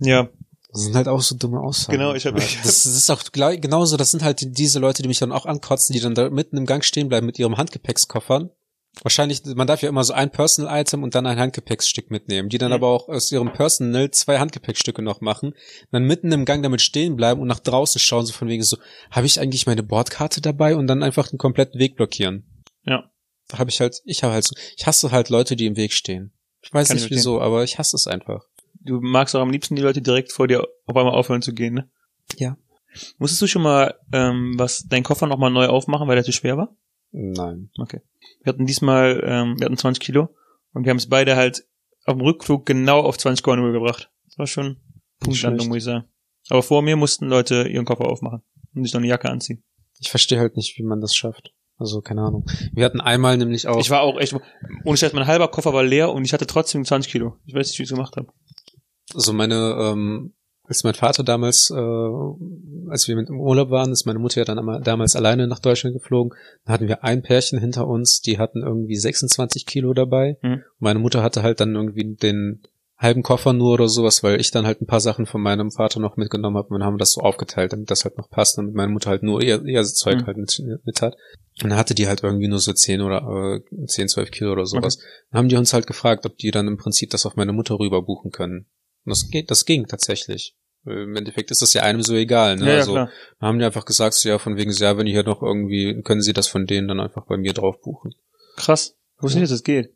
[0.00, 0.28] ja,
[0.72, 1.98] Das sind halt auch so dumme Aussagen.
[1.98, 4.50] Genau, ich hab- ich hab- das, das ist auch gleich, genauso, das sind halt die-
[4.50, 7.26] diese Leute, die mich dann auch ankotzen, die dann da mitten im Gang stehen bleiben
[7.26, 8.50] mit ihrem Handgepäckskoffern.
[9.02, 12.68] Wahrscheinlich, man darf ja immer so ein Personal-Item und dann ein Handgepäcksstück mitnehmen, die dann
[12.70, 12.74] Mhm.
[12.74, 15.54] aber auch aus ihrem Personal zwei Handgepäckstücke noch machen,
[15.90, 18.76] dann mitten im Gang damit stehen bleiben und nach draußen schauen, so von wegen so,
[19.10, 22.64] habe ich eigentlich meine Bordkarte dabei und dann einfach den kompletten Weg blockieren.
[22.84, 23.10] Ja.
[23.48, 25.92] Da habe ich halt, ich habe halt so, ich hasse halt Leute, die im Weg
[25.94, 26.32] stehen.
[26.60, 28.44] Ich weiß Kann ich nicht wieso, aber ich hasse es einfach.
[28.84, 31.74] Du magst auch am liebsten die Leute direkt vor dir auf einmal aufhören zu gehen,
[31.74, 31.90] ne?
[32.36, 32.56] Ja.
[33.18, 36.56] Musstest du schon mal ähm, was deinen Koffer nochmal neu aufmachen, weil der zu schwer
[36.58, 36.76] war?
[37.12, 37.70] Nein.
[37.78, 38.00] Okay.
[38.42, 40.34] Wir hatten diesmal, ähm, wir hatten 20 Kilo
[40.72, 41.66] und wir haben es beide halt
[42.04, 44.10] auf dem Rückflug genau auf 20,0 gebracht.
[44.26, 44.78] Das war schon
[45.20, 46.04] Punktlandung, muss ich sagen.
[46.48, 48.42] Aber vor mir mussten Leute ihren Koffer aufmachen
[48.74, 49.62] und sich noch eine Jacke anziehen.
[50.00, 51.54] Ich verstehe halt nicht, wie man das schafft.
[51.78, 52.46] Also, keine Ahnung.
[52.72, 53.80] Wir hatten einmal nämlich auch.
[53.80, 54.34] Ich war auch echt,
[54.84, 57.36] ohne Scheiß, mein halber Koffer war leer und ich hatte trotzdem 20 Kilo.
[57.44, 58.28] Ich weiß nicht, wie ich es gemacht habe.
[59.14, 60.34] also meine, ähm,
[60.72, 64.44] als mein Vater damals, äh, als wir mit im Urlaub waren, ist meine Mutter ja
[64.46, 66.32] dann einmal, damals alleine nach Deutschland geflogen.
[66.64, 70.38] Da hatten wir ein Pärchen hinter uns, die hatten irgendwie 26 Kilo dabei.
[70.42, 70.62] Mhm.
[70.78, 72.62] Meine Mutter hatte halt dann irgendwie den
[72.96, 76.00] halben Koffer nur oder sowas, weil ich dann halt ein paar Sachen von meinem Vater
[76.00, 78.56] noch mitgenommen habe und dann haben wir das so aufgeteilt, damit das halt noch passt,
[78.58, 80.26] damit meine Mutter halt nur ihr, ihr Zeug Mhm.
[80.26, 81.16] halt mit, mit hat.
[81.62, 84.64] Und dann hatte die halt irgendwie nur so 10 oder äh, 10, 12 Kilo oder
[84.66, 84.98] sowas.
[85.30, 87.78] Dann haben die uns halt gefragt, ob die dann im Prinzip das auf meine Mutter
[87.78, 88.66] rüber buchen können.
[89.04, 90.56] Und das geht, das ging tatsächlich.
[90.84, 92.64] Im Endeffekt ist das ja einem so egal, ne?
[92.66, 93.10] Ja, ja, also klar.
[93.40, 96.22] haben die einfach gesagt, so, ja, von wegen, ja, wenn ihr hier noch irgendwie, können
[96.22, 98.14] sie das von denen dann einfach bei mir drauf buchen.
[98.56, 98.96] Krass.
[99.16, 99.42] Ich wusste Ja.
[99.42, 99.90] nicht, dass das geht.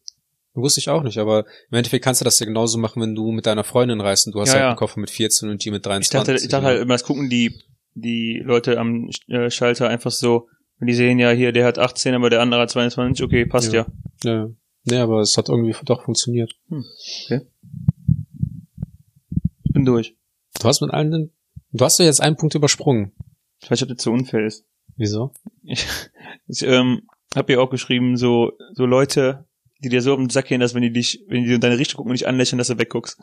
[0.55, 3.31] Wusste ich auch nicht, aber im Endeffekt kannst du das ja genauso machen, wenn du
[3.33, 4.69] mit deiner Freundin reist und du hast Ja, halt ja.
[4.69, 6.13] einen Koffer mit 14 und die mit Ich 23.
[6.13, 7.61] dachte, ich dachte halt immer, das gucken die,
[7.95, 12.15] die Leute am äh, Schalter einfach so, wenn die sehen, ja, hier, der hat 18,
[12.15, 13.87] aber der andere hat 22, okay, passt ja.
[14.23, 14.33] Ja.
[14.33, 14.49] ja.
[14.85, 16.53] Nee, aber es hat irgendwie doch funktioniert.
[19.65, 20.15] Ich bin durch.
[20.61, 21.31] Du hast mit allen,
[21.73, 23.13] du hast doch jetzt einen Punkt übersprungen.
[23.63, 24.65] Ich weiß nicht, ob das so unfair ist.
[24.97, 25.33] Wieso?
[25.63, 25.87] Ich,
[26.49, 27.03] ich ähm,
[27.35, 29.47] habe ja auch geschrieben, so, so Leute,
[29.83, 31.79] die dir so auf den Sack gehen, dass wenn die dich, wenn die in deine
[31.79, 33.19] Richtung gucken und dich anlächeln, dass du wegguckst.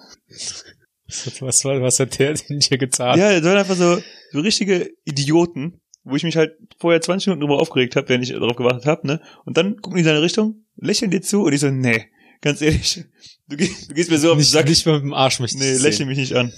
[1.41, 3.19] Was, war, was hat der denn dir getan?
[3.19, 3.99] Ja, das waren einfach so,
[4.31, 8.29] so richtige Idioten, wo ich mich halt vorher 20 Minuten drüber aufgeregt habe, wenn ich
[8.29, 9.21] darauf gewartet habe, ne?
[9.45, 12.05] Und dann gucken die in deine Richtung, lächeln dir zu und ich so, nee,
[12.41, 13.03] ganz ehrlich,
[13.47, 14.67] du, gehst- du gehst mir so auf den Sack.
[14.67, 16.51] nicht mal mit dem Arsch möchte ich nee, lächle mich nicht an.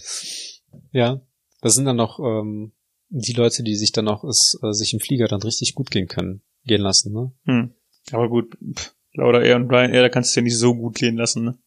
[0.91, 1.21] Ja,
[1.61, 2.73] das sind dann noch ähm,
[3.09, 6.41] die Leute, die sich dann auch äh, sich im Flieger dann richtig gut gehen können,
[6.63, 7.31] gehen lassen, ne?
[7.45, 7.73] Hm.
[8.11, 10.95] Aber gut, pff, Laura Air und Brian Air, da kannst du ja nicht so gut
[10.95, 11.57] gehen lassen, ne?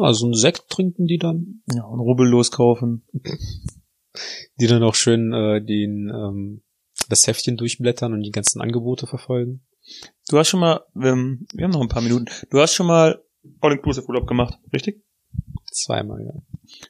[0.00, 3.04] Also einen Sekt trinken die dann, Ja, und rubbellos kaufen.
[4.58, 6.62] die dann auch schön äh, den ähm,
[7.08, 9.66] das Heftchen durchblättern und die ganzen Angebote verfolgen.
[10.28, 13.22] Du hast schon mal, ähm, wir haben noch ein paar Minuten, du hast schon mal
[13.60, 15.04] All-Inclusive Urlaub gemacht, richtig?
[15.76, 16.32] Zweimal, ja.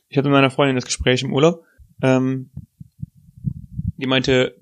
[0.09, 1.65] Ich hatte mit meiner Freundin das Gespräch im Urlaub.
[2.03, 2.51] Ähm,
[3.97, 4.57] die meinte,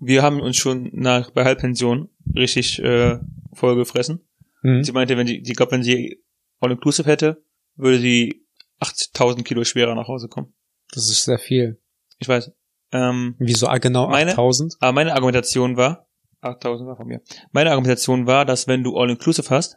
[0.00, 3.18] wir haben uns schon nach bei Halbpension richtig äh,
[3.52, 4.20] vollgefressen.
[4.62, 4.84] Mhm.
[4.84, 6.22] Sie meinte, wenn sie, die glaube, wenn sie
[6.60, 7.42] All-Inclusive hätte,
[7.76, 8.44] würde sie
[8.80, 10.52] 8000 Kilo schwerer nach Hause kommen.
[10.92, 11.80] Das ist sehr viel.
[12.18, 12.52] Ich weiß.
[12.92, 14.76] Ähm, Wieso ah, genau Meine- 8000?
[14.80, 16.06] aber meine Argumentation war,
[16.40, 17.20] 8000 war von mir.
[17.52, 19.76] Meine Argumentation war, dass wenn du All-Inclusive hast,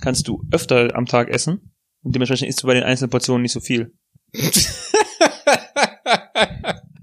[0.00, 1.71] kannst du öfter am Tag essen
[2.02, 3.92] und dementsprechend isst du bei den einzelnen Portionen nicht so viel.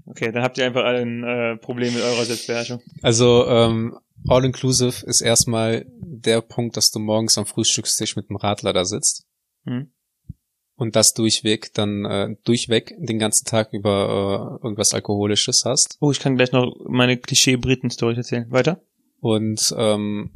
[0.06, 2.82] Okay, dann habt ihr einfach alle ein äh, Problem mit eurer Selbstbeherrschung.
[3.00, 3.96] Also ähm,
[4.28, 9.24] All-Inclusive ist erstmal der Punkt, dass du morgens am Frühstückstisch mit dem Radler da sitzt
[9.64, 9.92] Hm?
[10.76, 15.96] und das durchweg dann äh, durchweg den ganzen Tag über äh, irgendwas Alkoholisches hast.
[16.00, 18.50] Oh, ich kann gleich noch meine Klischee-Briten-Story erzählen.
[18.50, 18.82] Weiter?
[19.20, 20.32] Und ähm,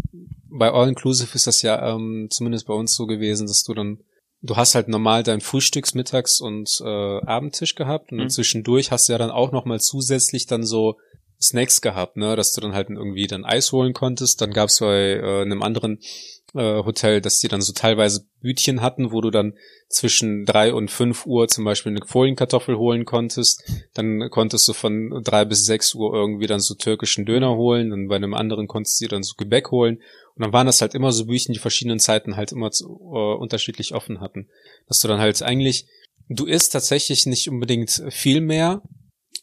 [0.50, 3.98] bei All-Inclusive ist das ja ähm, zumindest bei uns so gewesen, dass du dann,
[4.44, 8.30] du hast halt normal deinen Frühstücks-, Mittags- und äh, Abendtisch gehabt und Mhm.
[8.30, 10.96] zwischendurch hast du ja dann auch nochmal zusätzlich dann so
[11.42, 14.40] Snacks gehabt, ne, dass du dann halt irgendwie dann Eis holen konntest.
[14.40, 15.98] Dann gab's bei äh, einem anderen
[16.54, 19.54] äh, Hotel, dass die dann so teilweise Bütchen hatten, wo du dann
[19.88, 23.64] zwischen drei und fünf Uhr zum Beispiel eine Folienkartoffel holen konntest.
[23.94, 27.92] Dann konntest du von drei bis sechs Uhr irgendwie dann so türkischen Döner holen.
[27.92, 29.96] Und bei einem anderen konntest du dir dann so Gebäck holen.
[30.34, 33.34] Und dann waren das halt immer so Büchen, die verschiedenen Zeiten halt immer zu, äh,
[33.36, 34.48] unterschiedlich offen hatten.
[34.88, 35.86] Dass du dann halt eigentlich,
[36.28, 38.82] du isst tatsächlich nicht unbedingt viel mehr,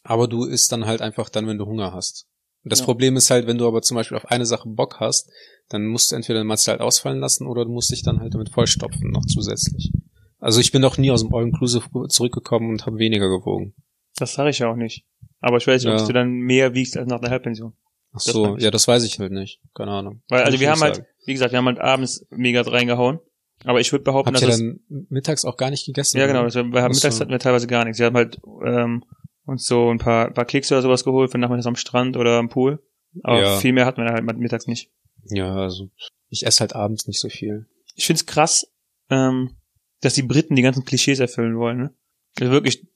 [0.02, 2.26] aber du isst dann halt einfach dann, wenn du Hunger hast.
[2.64, 2.84] Und das Ja.
[2.86, 5.28] Problem ist halt, wenn du aber zum Beispiel auf eine Sache Bock hast,
[5.68, 8.34] dann musst du entweder den Matze halt ausfallen lassen oder du musst dich dann halt
[8.34, 9.90] damit vollstopfen noch zusätzlich.
[10.38, 13.74] Also ich bin noch nie aus dem All-Inclusive zurückgekommen und habe weniger gewogen.
[14.16, 15.04] Das sage ich ja auch nicht.
[15.40, 16.00] Aber ich weiß nicht, Ja.
[16.00, 17.72] ob du dann mehr wiegst als nach der Halbpension.
[18.10, 18.62] Ach Das so, ich.
[18.62, 19.60] ja, das weiß ich halt nicht.
[19.74, 20.22] Keine Ahnung.
[20.28, 21.06] Weil, also wir haben halt, sagen.
[21.26, 23.18] wie gesagt, wir haben halt abends mega reingehauen.
[23.64, 26.18] Aber ich würde behaupten, Habt ihr dass es, dann mittags auch gar nicht gegessen?
[26.18, 27.98] ja genau, das, wir haben, mittags hatten wir teilweise gar nichts.
[28.00, 29.04] Wir haben halt ähm,
[29.44, 32.48] uns so ein paar, paar Kekse oder sowas geholt für nachmittags am Strand oder am
[32.48, 32.82] Pool.
[33.22, 33.58] Aber Ja.
[33.58, 34.90] viel mehr wir dann halt mittags nicht.
[35.24, 35.90] Ja, also
[36.28, 37.66] ich esse halt abends nicht so viel.
[37.94, 38.66] Ich find's krass,
[39.10, 39.56] ähm,
[40.00, 41.78] dass die Briten die ganzen Klischees erfüllen wollen.
[41.78, 41.94] Ne?
[42.40, 42.86] Also wirklich,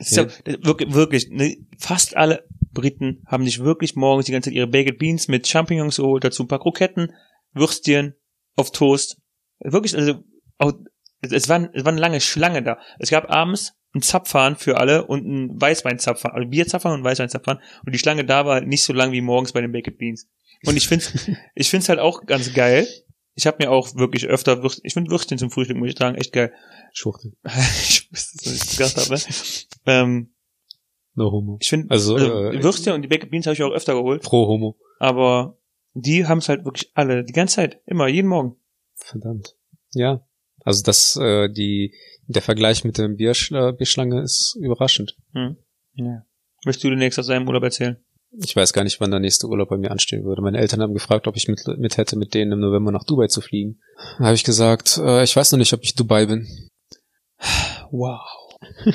[0.00, 0.22] ja.
[0.22, 0.64] Ja.
[0.64, 1.56] wirklich, wirklich ne?
[1.78, 5.96] fast alle Briten haben sich wirklich morgens die ganze Zeit ihre Baked Beans mit Champignons
[5.96, 7.12] geholt, dazu ein paar Kroketten,
[7.52, 8.14] Würstchen
[8.56, 9.20] auf Toast.
[9.60, 10.22] Wirklich, also
[10.58, 10.72] auch
[11.20, 12.78] es, es, war, es war eine lange Schlange da.
[12.98, 17.60] Es gab abends ein Zapfhahn für alle und ein Weißweinzapfhahn, also Bierzapfhahn und Weißweinzapfhahn.
[17.84, 20.28] Und die Schlange da war halt nicht so lang wie morgens bei den Baked Beans.
[20.66, 21.04] Und ich finde
[21.54, 22.88] ich find's halt auch ganz geil.
[23.36, 26.16] Ich habe mir auch wirklich öfter Würst, ich finde Würstchen zum Frühstück, muss ich sagen,
[26.16, 26.52] echt geil.
[26.92, 27.32] Schwuchtel.
[27.44, 29.20] ich wusste es nicht gesagt habe.
[29.86, 30.30] Ähm,
[31.16, 31.58] No homo.
[31.60, 34.22] ich finde Also, also, äh, Würstchen und die Baked Beans habe ich auch öfter geholt.
[34.22, 34.76] Pro homo.
[34.98, 35.58] Aber
[35.94, 38.56] die haben es halt wirklich alle, die ganze Zeit, immer, jeden Morgen.
[38.94, 39.56] Verdammt.
[39.92, 40.26] Ja.
[40.64, 41.94] Also das, äh, die,
[42.26, 45.16] der Vergleich mit der Bierschla Bierschlange ist überraschend.
[45.32, 45.56] Hm.
[45.94, 46.24] Ja.
[46.64, 47.96] Möchtest du demnächst aus deinem Urlaub erzählen?
[48.42, 50.42] Ich weiß gar nicht, wann der nächste Urlaub bei mir anstehen würde.
[50.42, 53.28] Meine Eltern haben gefragt, ob ich mit, mit hätte, mit denen im November nach Dubai
[53.28, 53.80] zu fliegen.
[54.18, 56.48] Da habe ich gesagt, äh, ich weiß noch nicht, ob ich Dubai bin.
[57.90, 58.20] Wow.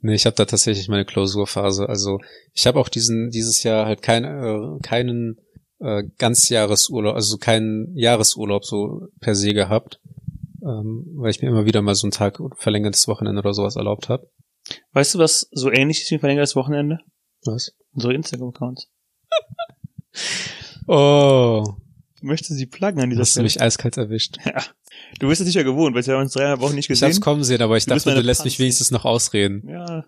[0.00, 1.88] Nee, ich habe da tatsächlich meine Klausurphase.
[1.88, 2.20] Also
[2.52, 5.40] ich habe auch diesen dieses Jahr halt kein, äh, keinen
[5.80, 10.00] äh, Ganzjahresurlaub, also keinen Jahresurlaub so per se gehabt,
[10.66, 14.08] ähm, weil ich mir immer wieder mal so einen Tag verlängertes Wochenende oder sowas erlaubt
[14.08, 14.28] habe.
[14.92, 16.98] Weißt du, was so ähnlich ist wie ein verlängertes Wochenende?
[17.44, 17.72] Was?
[17.94, 18.88] Unsere Instagram-Accounts.
[20.88, 21.64] Oh,
[22.20, 23.44] Du möchtest sie pluggen an dieser hast du Stelle.
[23.44, 24.38] mich eiskalt erwischt.
[24.44, 24.62] Ja.
[25.20, 27.22] Du bist es sicher gewohnt, weil wir haben uns dreieinhalb Wochen nicht Ich hab's gesehen.
[27.22, 28.62] kommen sehen, aber ich Du dachte, du lässt mich Panze.
[28.62, 29.68] wenigstens noch ausreden.
[29.68, 30.04] ja,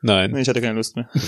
[0.00, 0.30] Nein.
[0.30, 1.08] nee, ich hatte keine Lust mehr.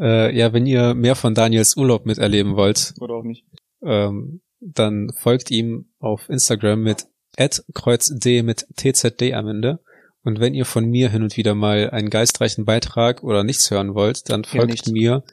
[0.00, 3.44] Äh, ja, wenn ihr mehr von Daniels Urlaub miterleben wollt, Oder auch nicht.
[3.84, 7.06] ähm, dann folgt ihm auf Instagram mit
[7.36, 9.80] @kreuzdh mit tzd am Ende.
[10.24, 13.94] Und wenn ihr von mir hin und wieder mal einen geistreichen Beitrag oder nichts hören
[13.94, 14.90] wollt, dann folgt nichts.
[14.90, 15.24] mir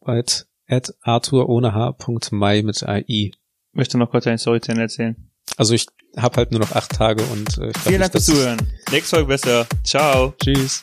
[0.00, 0.24] bei
[0.68, 3.32] at arthur ohne h.mai mit AI.
[3.72, 5.16] Möchte noch kurz eine Story zu Ende erzählen.
[5.56, 8.58] Also ich habe halt nur noch acht Tage und äh, ich Vielen Dank fürs Zuhören.
[8.90, 9.66] Nächste Folge besser.
[9.84, 10.34] Ciao.
[10.42, 10.80] Tschüss.